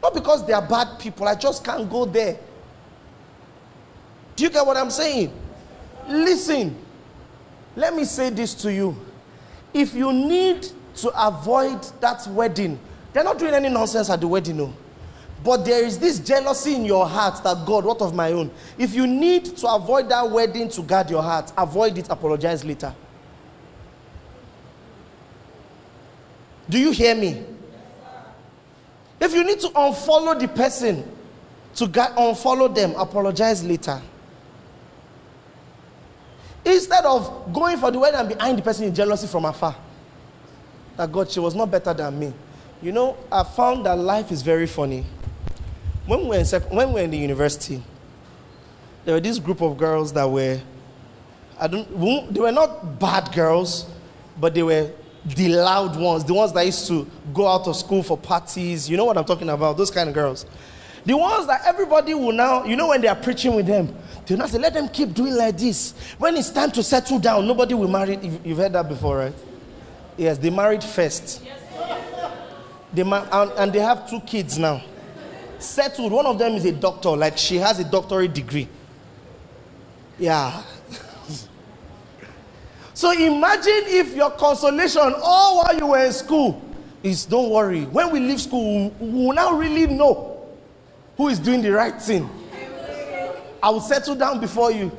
[0.02, 2.38] Not because they are bad people, I just can't go there.
[4.36, 5.32] Do you get what I'm saying?
[6.08, 6.76] Listen,
[7.76, 8.98] let me say this to you.
[9.74, 10.68] If you need
[10.98, 12.80] to avoid that wedding,
[13.14, 14.74] they're not doing any nonsense at the wedding, no.
[15.44, 18.50] But there is this jealousy in your heart that God, what of my own?
[18.78, 22.96] If you need to avoid that wedding to guard your heart, avoid it, apologize later.
[26.70, 27.44] Do you hear me?
[29.20, 31.04] If you need to unfollow the person
[31.76, 34.02] to guard, unfollow them, apologize later.
[36.64, 39.76] Instead of going for the wedding and behind the person in jealousy from afar.
[40.96, 42.34] That God, she was not better than me.
[42.82, 45.06] You know, I found that life is very funny.
[46.06, 47.82] When we were in, sec- when we were in the university,
[49.06, 50.60] there were this group of girls that were,
[51.60, 53.86] I don't, they were not bad girls,
[54.40, 54.90] but they were
[55.26, 58.90] the loud ones, the ones that used to go out of school for parties.
[58.90, 59.78] You know what I'm talking about?
[59.78, 60.46] Those kind of girls.
[61.06, 63.94] The ones that everybody will now, you know, when they are preaching with them,
[64.26, 65.94] they'll not say, let them keep doing like this.
[66.18, 68.16] When it's time to settle down, nobody will marry.
[68.18, 69.34] You've- You've heard that before, right?
[70.18, 71.42] Yes, they married first.
[71.44, 71.60] Yes.
[72.94, 74.82] They ma- and, and they have two kids now.
[75.64, 76.12] Settled.
[76.12, 78.68] One of them is a doctor, like she has a doctorate degree.
[80.20, 80.62] Yeah.
[82.94, 86.62] so imagine if your consolation all while you were in school
[87.02, 87.84] is don't worry.
[87.86, 90.46] When we leave school, we will now really know
[91.18, 92.30] who is doing the right thing.
[93.62, 94.92] I will settle down before you.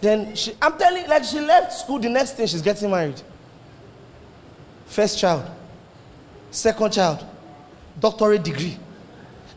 [0.00, 1.98] Then she, I'm telling, like she left school.
[1.98, 3.20] The next thing she's getting married.
[4.86, 5.48] First child,
[6.50, 7.24] second child,
[8.00, 8.78] doctorate degree.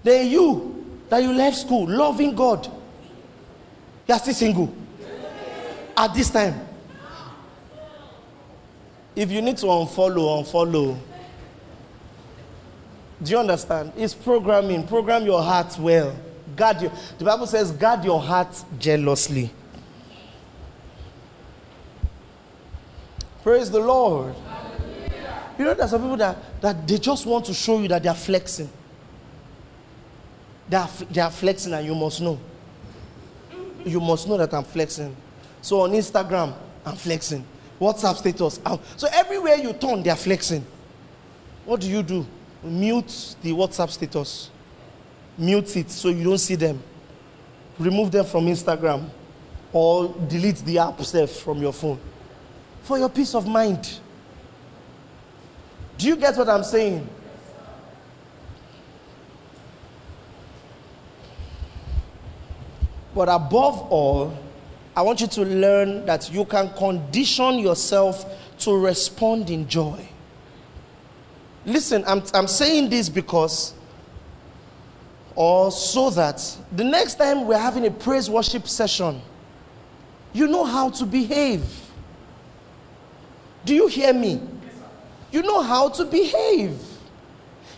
[0.04, 2.68] Then you, that you left school, loving God,
[4.08, 4.74] you are still single.
[5.98, 6.60] At this time,
[9.16, 10.98] if you need to unfollow, unfollow.
[13.24, 13.94] Do you understand?
[13.96, 14.86] It's programming.
[14.86, 16.16] Program your heart well.
[16.56, 16.92] Guard your.
[17.18, 19.50] The Bible says, guard your heart jealously.
[23.42, 24.36] Praise the Lord.
[25.58, 28.10] You know, there's some people that, that they just want to show you that they
[28.10, 28.68] are flexing.
[30.68, 32.40] They are, they are flexing, and you must know.
[33.86, 35.16] You must know that I'm flexing.
[35.62, 37.46] So on Instagram, I'm flexing.
[37.80, 38.60] WhatsApp status.
[38.66, 40.66] I'm- so everywhere you turn, they are flexing.
[41.66, 42.26] What do you do?
[42.64, 44.50] Mute the WhatsApp status.
[45.38, 46.82] Mute it so you don't see them.
[47.78, 49.08] Remove them from Instagram
[49.72, 52.00] or delete the app itself from your phone
[52.82, 54.00] for your peace of mind.
[55.98, 57.08] Do you get what I'm saying?
[63.14, 64.38] But above all,
[64.96, 68.26] I want you to learn that you can condition yourself
[68.60, 70.08] to respond in joy.
[71.66, 73.74] Listen, I'm, I'm saying this because,
[75.36, 79.22] or so that the next time we're having a praise worship session,
[80.34, 81.64] you know how to behave.
[83.64, 84.42] Do you hear me?
[85.32, 86.80] You know how to behave.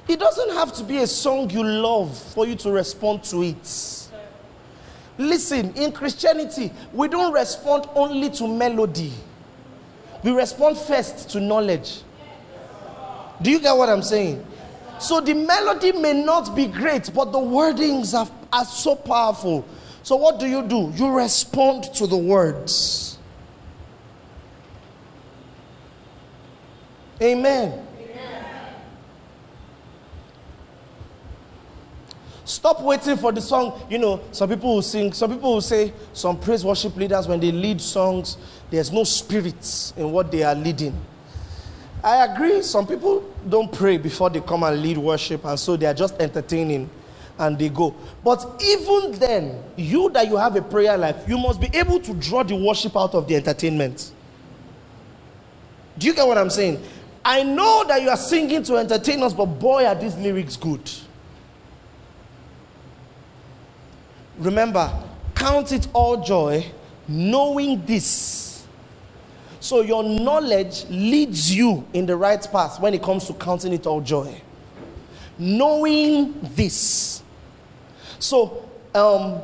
[0.08, 4.08] It doesn't have to be a song you love for you to respond to it.
[5.18, 9.12] Listen, in Christianity, we don't respond only to melody,
[10.24, 12.02] we respond first to knowledge.
[13.41, 14.45] Do you get what I'm saying?
[15.00, 19.68] So the melody may not be great, but the wordings are, are so powerful.
[20.02, 20.91] So what do you do?
[20.95, 23.16] You respond to the words.
[27.22, 27.84] Amen.
[32.45, 33.82] Stop waiting for the song.
[33.89, 37.41] You know, some people will sing, some people will say, some praise worship leaders, when
[37.41, 38.38] they lead songs,
[38.72, 40.97] there's no spirits in what they are leading.
[42.01, 45.88] I agree, some people don't pray before they come and lead worship, and so they
[45.88, 46.89] are just entertaining
[47.38, 47.93] and they go.
[48.24, 52.13] But even then, you that you have a prayer life, you must be able to
[52.13, 54.13] draw the worship out of the entertainment.
[55.97, 56.82] Do you get what I'm saying?
[57.28, 60.89] I know that you are singing to entertain us, but boy, are these lyrics good.
[64.38, 64.89] Remember,
[65.36, 66.65] count it all joy,
[67.05, 68.65] knowing this.
[69.59, 73.86] So your knowledge leads you in the right path when it comes to counting it
[73.86, 74.41] all joy.
[75.38, 77.23] Knowing this.
[78.19, 79.41] So um,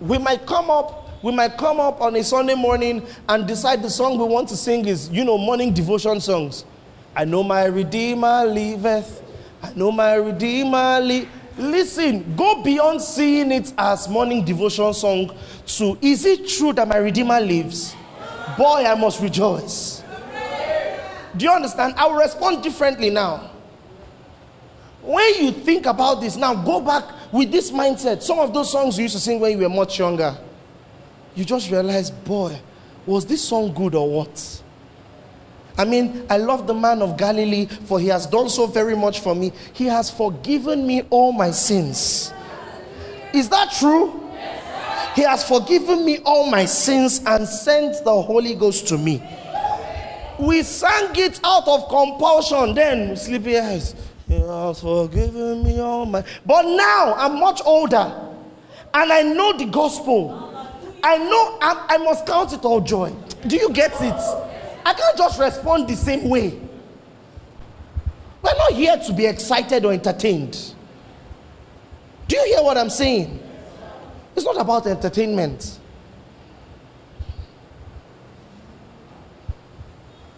[0.00, 3.88] we might come up we might come up on a Sunday morning and decide the
[3.88, 6.66] song we want to sing is, you know, morning devotion songs.
[7.16, 9.22] I know my Redeemer liveth.
[9.62, 11.28] I know my Redeemer liveth.
[11.56, 15.30] Listen, go beyond seeing it as morning devotion song
[15.66, 17.94] to is it true that my Redeemer lives?
[18.58, 20.02] Boy, I must rejoice.
[21.36, 21.94] Do you understand?
[21.96, 23.50] I will respond differently now.
[25.02, 28.22] When you think about this, now go back with this mindset.
[28.22, 30.36] Some of those songs you used to sing when you were much younger,
[31.34, 32.58] you just realize, boy,
[33.06, 34.62] was this song good or what?
[35.76, 39.20] I mean, I love the man of Galilee, for he has done so very much
[39.20, 39.52] for me.
[39.72, 42.32] He has forgiven me all my sins.
[43.32, 44.20] Is that true?
[45.16, 49.22] He has forgiven me all my sins and sent the Holy Ghost to me.
[50.38, 53.94] We sang it out of compulsion, then sleepy eyes.
[54.28, 56.24] He has forgiven me all my.
[56.44, 58.12] But now I'm much older
[58.94, 60.50] and I know the gospel.
[61.02, 63.12] I know I, I must count it all joy.
[63.46, 64.53] Do you get it?
[64.84, 66.60] I can't just respond the same way.
[68.42, 70.74] We're not here to be excited or entertained.
[72.28, 73.40] Do you hear what I'm saying?
[74.36, 75.78] It's not about entertainment.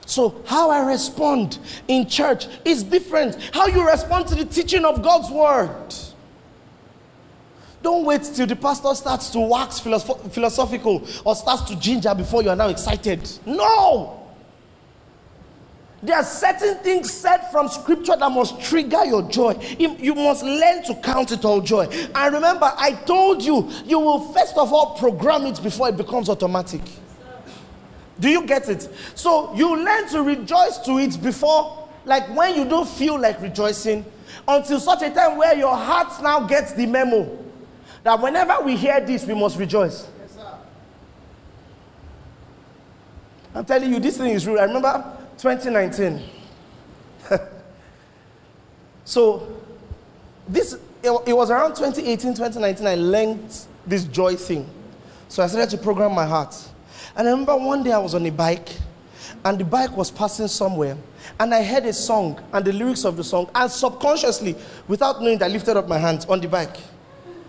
[0.05, 3.37] So, how I respond in church is different.
[3.53, 5.95] How you respond to the teaching of God's word.
[7.83, 12.43] Don't wait till the pastor starts to wax philosoph- philosophical or starts to ginger before
[12.43, 13.29] you are now excited.
[13.45, 14.26] No!
[16.07, 19.55] There are certain things said from scripture that must trigger your joy.
[19.77, 21.87] You must learn to count it all joy.
[22.15, 26.29] And remember, I told you, you will first of all program it before it becomes
[26.29, 26.81] automatic.
[28.21, 28.89] Do you get it?
[29.17, 34.05] So you learn to rejoice to it before, like when you don't feel like rejoicing,
[34.47, 37.37] until such a time where your heart now gets the memo
[38.05, 40.07] that whenever we hear this, we must rejoice.
[40.21, 40.39] Yes,
[43.53, 44.61] I'm telling you, this thing is real.
[44.61, 46.23] I remember 2019.
[49.05, 49.63] so,
[50.49, 52.87] this it, it, was around 2018, 2019.
[52.87, 54.69] I learned this joy thing.
[55.29, 56.55] So I started to program my heart.
[57.17, 58.69] And I remember one day I was on a bike,
[59.45, 60.97] and the bike was passing somewhere,
[61.41, 64.57] and I heard a song and the lyrics of the song, and subconsciously,
[64.87, 66.77] without knowing, I lifted up my hands on the bike.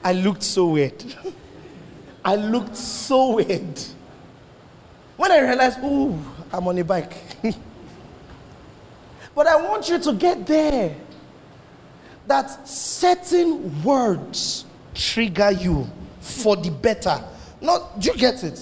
[0.04, 1.04] I looked so weird.
[2.26, 3.80] I looked so weird.
[5.18, 6.18] When I realized, ooh,
[6.52, 7.18] I'm on a bike.
[9.38, 10.96] But I want you to get there.
[12.26, 14.66] That certain words
[14.96, 15.88] trigger you
[16.20, 17.24] for the better.
[17.62, 18.60] Not, do you get it?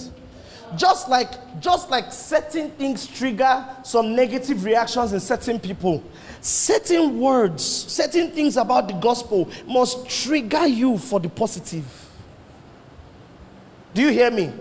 [0.76, 1.30] Just like,
[1.62, 6.04] just like certain things trigger some negative reactions in certain people,
[6.42, 11.86] certain words, certain things about the gospel must trigger you for the positive.
[13.94, 14.52] Do you hear me?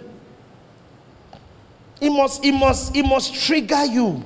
[2.00, 4.24] It must, it must, it must trigger you.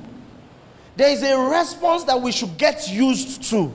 [0.99, 3.73] There is a response that we should get used to.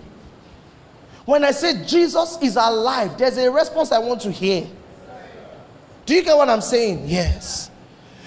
[1.25, 4.67] When I say Jesus is alive, there's a response I want to hear.
[6.05, 7.05] Do you get what I'm saying?
[7.07, 7.71] Yes.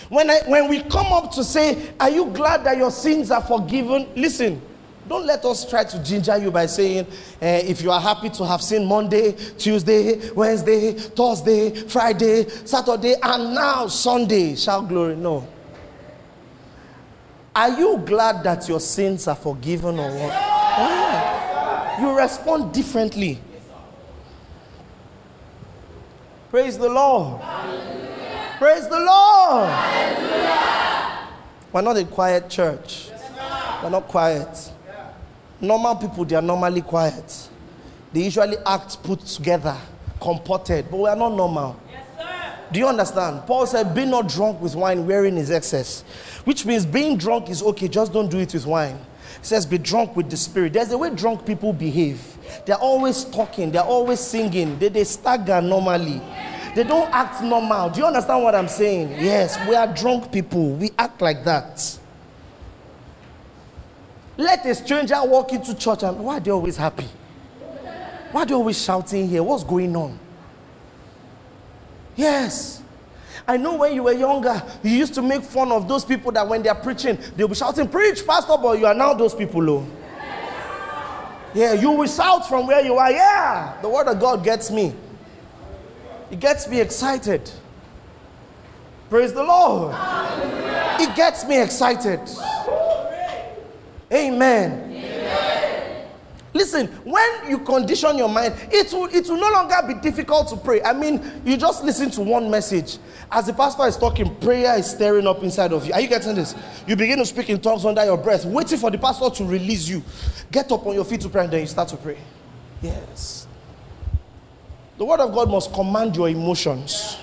[0.09, 3.43] When, I, when we come up to say, Are you glad that your sins are
[3.43, 4.07] forgiven?
[4.15, 4.59] Listen,
[5.07, 7.05] don't let us try to ginger you by saying,
[7.39, 13.53] eh, If you are happy to have sinned Monday, Tuesday, Wednesday, Thursday, Friday, Saturday, and
[13.53, 15.15] now Sunday, shout glory.
[15.15, 15.47] No.
[17.57, 20.29] Are you glad that your sins are forgiven or what?
[20.31, 21.99] Yeah.
[21.99, 23.39] You respond differently.
[26.51, 27.41] Praise the Lord.
[28.59, 29.69] Praise the Lord.
[31.73, 33.09] We're not a quiet church.
[33.81, 34.71] We're not quiet.
[35.59, 37.49] Normal people, they are normally quiet.
[38.13, 39.75] They usually act put together,
[40.21, 41.75] comported, but we are not normal.
[42.72, 43.45] Do you understand?
[43.48, 46.02] Paul said, Be not drunk with wine wherein is excess.
[46.44, 48.98] Which means being drunk is okay, just don't do it with wine.
[49.39, 50.73] He says, Be drunk with the spirit.
[50.73, 52.38] There's a way drunk people behave.
[52.65, 56.22] They're always talking, they're always singing, they, they stagger normally.
[56.76, 57.89] They don't act normal.
[57.89, 59.11] Do you understand what I'm saying?
[59.23, 60.73] Yes, we are drunk people.
[60.73, 61.98] We act like that.
[64.38, 67.07] Let a stranger walk into church and why are they always happy?
[68.31, 69.41] Why are they always shouting here?
[69.41, 70.19] What's going on?
[72.18, 72.81] Yes.
[73.48, 76.45] I know when you were younger, you used to make fun of those people that
[76.45, 79.88] when they're preaching, they'll be shouting, Preach, Pastor, but you are now those people, oh.
[81.53, 83.10] Yeah, you will shout from where you are.
[83.10, 84.94] Yeah, the word of God gets me.
[86.30, 87.49] It gets me excited.
[89.10, 89.95] Praise the Lord.
[90.99, 92.19] It gets me excited.
[94.11, 94.88] Amen.
[96.57, 100.57] Listen, when you condition your mind, it will, it will no longer be difficult to
[100.57, 100.81] pray.
[100.81, 102.97] I mean, you just listen to one message.
[103.31, 105.93] As the pastor is talking, prayer is stirring up inside of you.
[105.93, 106.55] Are you getting this?
[106.88, 109.88] You begin to speak in tongues under your breath, waiting for the pastor to release
[109.88, 110.03] you.
[110.51, 112.17] Get up on your feet to pray, and then you start to pray.
[112.81, 113.47] Yes.
[114.97, 117.17] The word of God must command your emotions.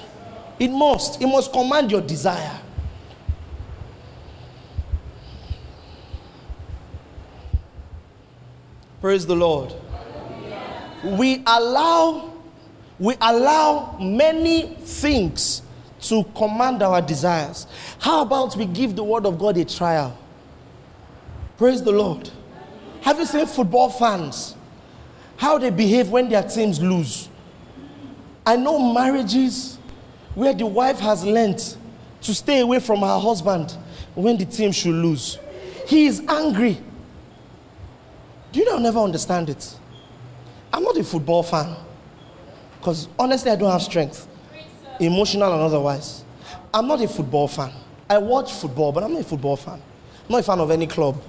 [0.61, 1.21] It must.
[1.21, 2.61] It must command your desire.
[9.05, 9.71] Praise the Lord.
[11.05, 12.33] We allow
[12.99, 15.61] we allow many things
[16.05, 17.67] to command our desires.
[17.99, 20.17] How about we give the word of God a trial?
[21.59, 22.31] Praise the Lord.
[23.03, 24.57] Have you seen football fans?
[25.37, 27.29] How they behave when their teams lose?
[28.47, 29.77] I know marriages
[30.35, 31.77] where the wife has learnt
[32.23, 33.77] to stay away from her husband
[34.15, 35.39] when the team should lose.
[35.87, 36.81] He is angry.
[38.55, 39.77] Do you know I'll never understand it?
[40.73, 41.75] I'm not a football fan.
[42.79, 44.29] Because honestly, I don't have strength,
[45.01, 46.25] emotional and otherwise.
[46.73, 47.73] I'm not a football fan.
[48.09, 49.83] I watch football, but I'm not a football fan.
[49.83, 51.21] I'm not a fan of any club.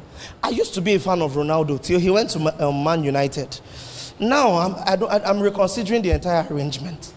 [0.44, 3.60] I used to be a fan of Ronaldo till he went to uh, Man United.
[4.20, 7.12] Now I'm, I don't, I'm reconsidering the entire arrangement.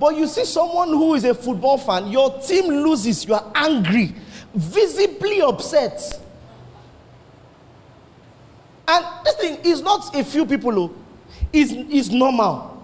[0.00, 4.14] But you see someone who is a football fan, your team loses, you are angry,
[4.54, 6.18] visibly upset.
[8.88, 10.88] And this thing is not a few people oh.
[10.88, 10.96] who
[11.52, 12.74] is is normal.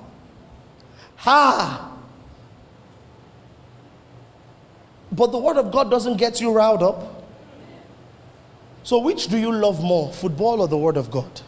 [1.17, 1.91] Ha!
[5.11, 7.25] But the word of God doesn't get you riled up.
[8.83, 11.41] So which do you love more, football or the word of God?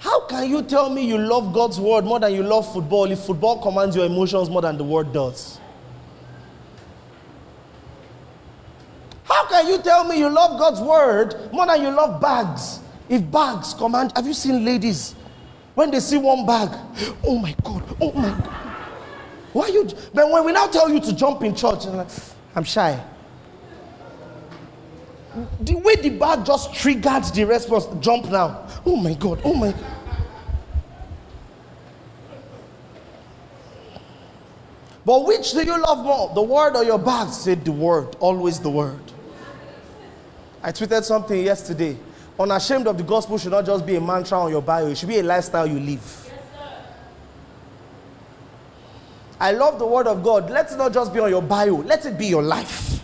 [0.00, 3.20] How can you tell me you love God's word more than you love football if
[3.20, 5.59] football commands your emotions more than the word does?
[9.30, 12.80] How can you tell me you love God's word more than you love bags?
[13.08, 15.14] If bags command, have you seen ladies
[15.74, 16.70] when they see one bag?
[17.24, 18.56] Oh my God, oh my God.
[19.52, 19.88] Why you?
[20.12, 22.08] But when we now tell you to jump in church, like,
[22.56, 23.00] I'm shy.
[25.60, 28.66] The way the bag just triggered the response, jump now.
[28.84, 29.72] Oh my God, oh my.
[29.72, 29.84] God.
[35.04, 37.30] But which do you love more, the word or your bag?
[37.32, 39.00] Said the word, always the word.
[40.62, 41.96] I tweeted something yesterday.
[42.38, 45.08] Unashamed of the gospel should not just be a mantra on your bio, it should
[45.08, 46.30] be a lifestyle you live.
[49.38, 50.50] I love the word of God.
[50.50, 53.02] Let it not just be on your bio, let it be your life.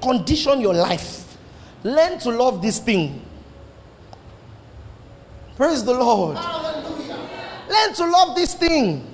[0.00, 1.36] Condition your life.
[1.84, 3.22] Learn to love this thing.
[5.56, 6.36] Praise the Lord.
[6.36, 9.11] Learn to love this thing.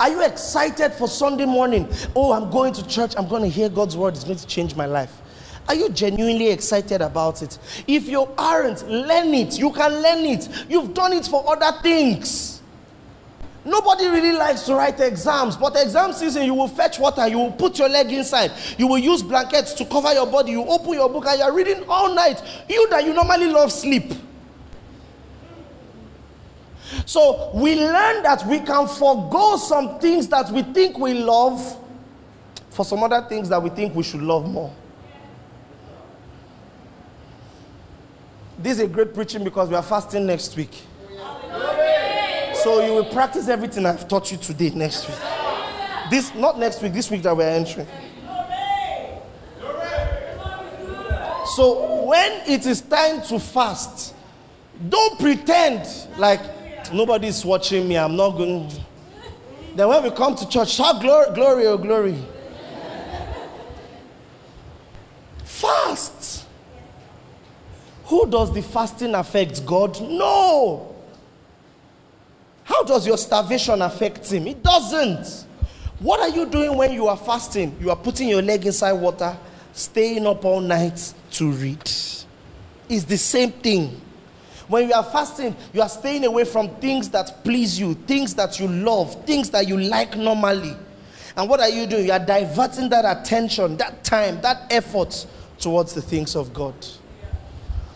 [0.00, 1.88] Are you excited for Sunday morning?
[2.14, 3.14] Oh, I'm going to church.
[3.16, 4.14] I'm going to hear God's word.
[4.14, 5.12] It's going to change my life.
[5.66, 7.58] Are you genuinely excited about it?
[7.86, 9.58] If you aren't, learn it.
[9.58, 10.48] You can learn it.
[10.68, 12.62] You've done it for other things.
[13.64, 17.52] Nobody really likes to write exams, but exam season, you will fetch water, you will
[17.52, 21.10] put your leg inside, you will use blankets to cover your body, you open your
[21.10, 22.42] book and you're reading all night.
[22.66, 24.12] You that you normally love sleep.
[27.06, 31.76] So we learn that we can forego some things that we think we love
[32.70, 34.72] for some other things that we think we should love more.
[38.58, 40.82] This is a great preaching because we are fasting next week.
[42.62, 45.18] So you will practice everything I've taught you today next week.
[46.10, 47.86] This not next week, this week that we're entering.
[51.54, 54.14] So when it is time to fast,
[54.88, 55.88] Don't pretend
[56.18, 56.40] like
[56.92, 57.96] nobody's watching me.
[57.96, 58.70] I'm not going.
[59.74, 62.16] Then when we come to church, shout glory, glory, oh glory.
[65.44, 66.46] Fast.
[68.06, 69.64] Who does the fasting affect?
[69.66, 70.00] God?
[70.00, 70.94] No.
[72.64, 74.46] How does your starvation affect him?
[74.46, 75.46] It doesn't.
[75.98, 77.76] What are you doing when you are fasting?
[77.80, 79.36] You are putting your leg inside water,
[79.72, 81.82] staying up all night to read.
[82.88, 84.00] It's the same thing.
[84.68, 88.60] When you are fasting, you are staying away from things that please you, things that
[88.60, 90.76] you love, things that you like normally.
[91.36, 92.06] And what are you doing?
[92.06, 95.26] You are diverting that attention, that time, that effort
[95.58, 96.74] towards the things of God.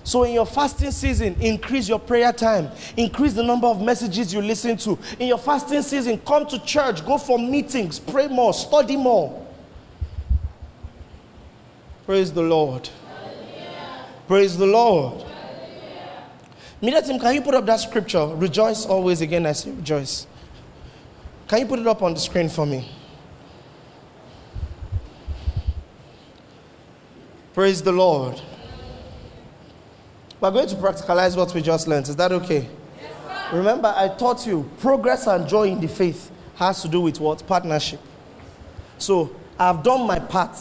[0.05, 4.43] So, in your fasting season, increase your prayer time, increase the number of messages you
[4.43, 4.99] listen to.
[5.19, 9.47] In your fasting season, come to church, go for meetings, pray more, study more.
[12.05, 12.89] Praise the Lord.
[14.27, 15.32] Praise the Lord.
[16.83, 18.27] Media team, can you put up that scripture?
[18.27, 20.27] Rejoice always again, I say rejoice.
[21.47, 22.91] Can you put it up on the screen for me?
[27.55, 28.43] Praise the Lord.
[30.41, 32.09] We're going to practicalize what we just learned.
[32.09, 32.69] Is that okay?
[33.01, 37.21] Yes, Remember, I taught you progress and joy in the faith has to do with
[37.21, 37.47] what?
[37.47, 38.01] Partnership.
[38.99, 40.59] So, I've done my part.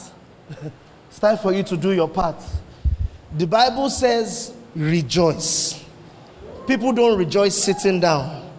[1.09, 2.35] it's time for you to do your part.
[3.35, 5.80] The Bible says, rejoice.
[6.67, 8.49] People don't rejoice sitting down.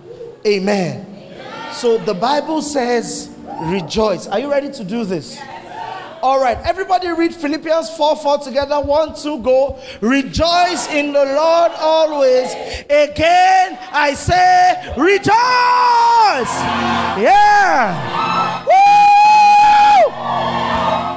[0.47, 1.07] Amen.
[1.07, 1.73] Amen.
[1.75, 3.31] So, the Bible says,
[3.63, 4.27] rejoice.
[4.27, 5.41] Are you ready to do this?
[6.23, 8.81] All right, everybody read Philippians 4 4 together.
[8.81, 9.81] One, two, go.
[10.01, 12.53] Rejoice in the Lord always.
[12.85, 16.55] Again, I say, rejoice.
[17.19, 18.63] Yeah.
[18.71, 20.13] Woo!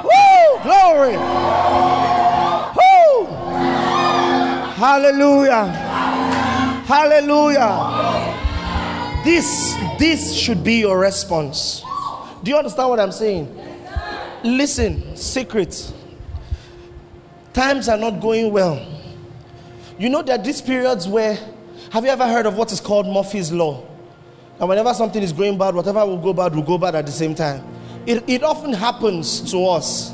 [0.09, 0.63] Woo!
[0.63, 1.17] Glory.
[2.77, 3.27] Woo!
[4.73, 5.84] Hallelujah.
[6.85, 8.33] Hallelujah.
[9.23, 11.81] This this should be your response.
[12.43, 13.49] Do you understand what I'm saying?
[14.43, 15.93] Listen, secret.
[17.53, 18.85] Times are not going well.
[19.97, 21.39] You know that these periods where,
[21.89, 23.83] have you ever heard of what is called Murphy's Law?
[24.59, 27.11] And whenever something is going bad, whatever will go bad will go bad at the
[27.11, 27.63] same time.
[28.05, 30.13] It, it often happens to us.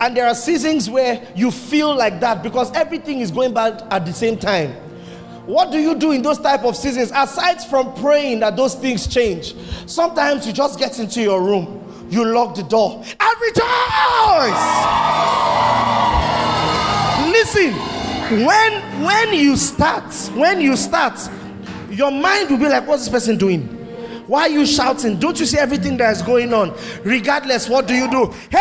[0.00, 4.06] And there are seasons where you feel like that because everything is going bad at
[4.06, 4.74] the same time.
[5.50, 9.06] What do you do in those type of seasons aside from praying that those things
[9.06, 9.54] change?
[9.86, 14.64] Sometimes you just get into your room you lock the door and rejoice.
[17.32, 17.72] Listen,
[18.44, 21.18] when when you start, when you start,
[21.90, 23.62] your mind will be like, what's this person doing?
[24.26, 25.18] Why are you shouting?
[25.18, 26.76] Don't you see everything that is going on?
[27.04, 28.32] Regardless, what do you do?
[28.50, 28.60] Hey!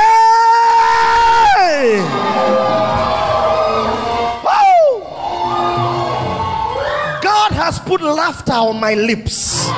[7.60, 9.70] Has put laughter on my lips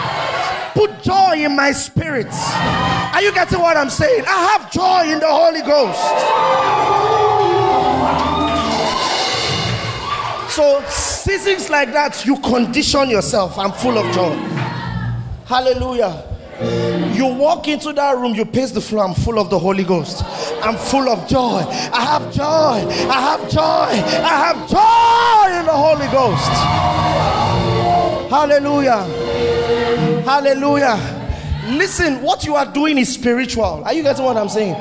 [0.73, 2.27] put joy in my spirit.
[3.13, 4.23] Are you getting what I'm saying?
[4.27, 5.99] I have joy in the Holy Ghost.
[10.55, 13.57] So, seasons like that, you condition yourself.
[13.57, 14.35] I'm full of joy.
[15.45, 16.30] Hallelujah.
[17.15, 19.03] You walk into that room, you pace the floor.
[19.05, 20.23] I'm full of the Holy Ghost.
[20.63, 21.65] I'm full of joy.
[21.93, 22.43] I have joy.
[22.43, 23.61] I have joy.
[23.61, 26.51] I have joy in the Holy Ghost.
[28.29, 29.03] Hallelujah.
[30.23, 30.99] Hallelujah.
[31.67, 33.83] Listen, what you are doing is spiritual.
[33.83, 34.73] Are you getting what I'm saying?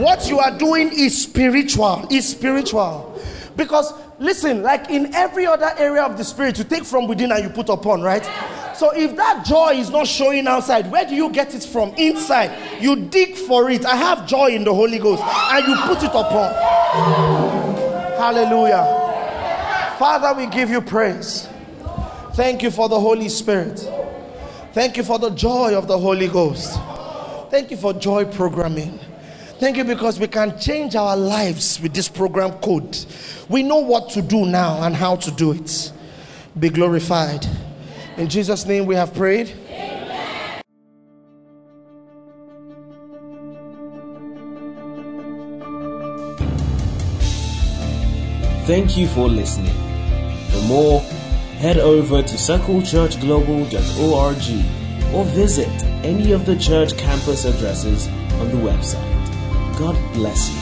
[0.00, 2.06] What you are doing is spiritual.
[2.10, 3.20] Is spiritual.
[3.56, 3.92] Because
[4.22, 7.50] listen, like in every other area of the spirit, you take from within and you
[7.50, 8.24] put upon, right?
[8.76, 11.90] So if that joy is not showing outside, where do you get it from?
[11.94, 12.50] Inside.
[12.80, 13.84] You dig for it.
[13.84, 16.54] I have joy in the Holy Ghost, and you put it upon.
[18.16, 19.96] Hallelujah.
[19.98, 21.48] Father, we give you praise.
[22.34, 23.78] Thank you for the Holy Spirit.
[24.72, 26.78] Thank you for the joy of the Holy Ghost.
[27.50, 28.98] Thank you for joy programming.
[29.62, 32.98] Thank you because we can change our lives with this program code.
[33.48, 35.92] We know what to do now and how to do it.
[36.58, 37.46] Be glorified.
[38.16, 39.54] In Jesus' name we have prayed.
[48.66, 49.76] Thank you for listening.
[50.50, 50.98] For more
[51.62, 59.21] head over to circlechurchglobal.org or visit any of the church campus addresses on the website.
[59.82, 60.61] God bless you.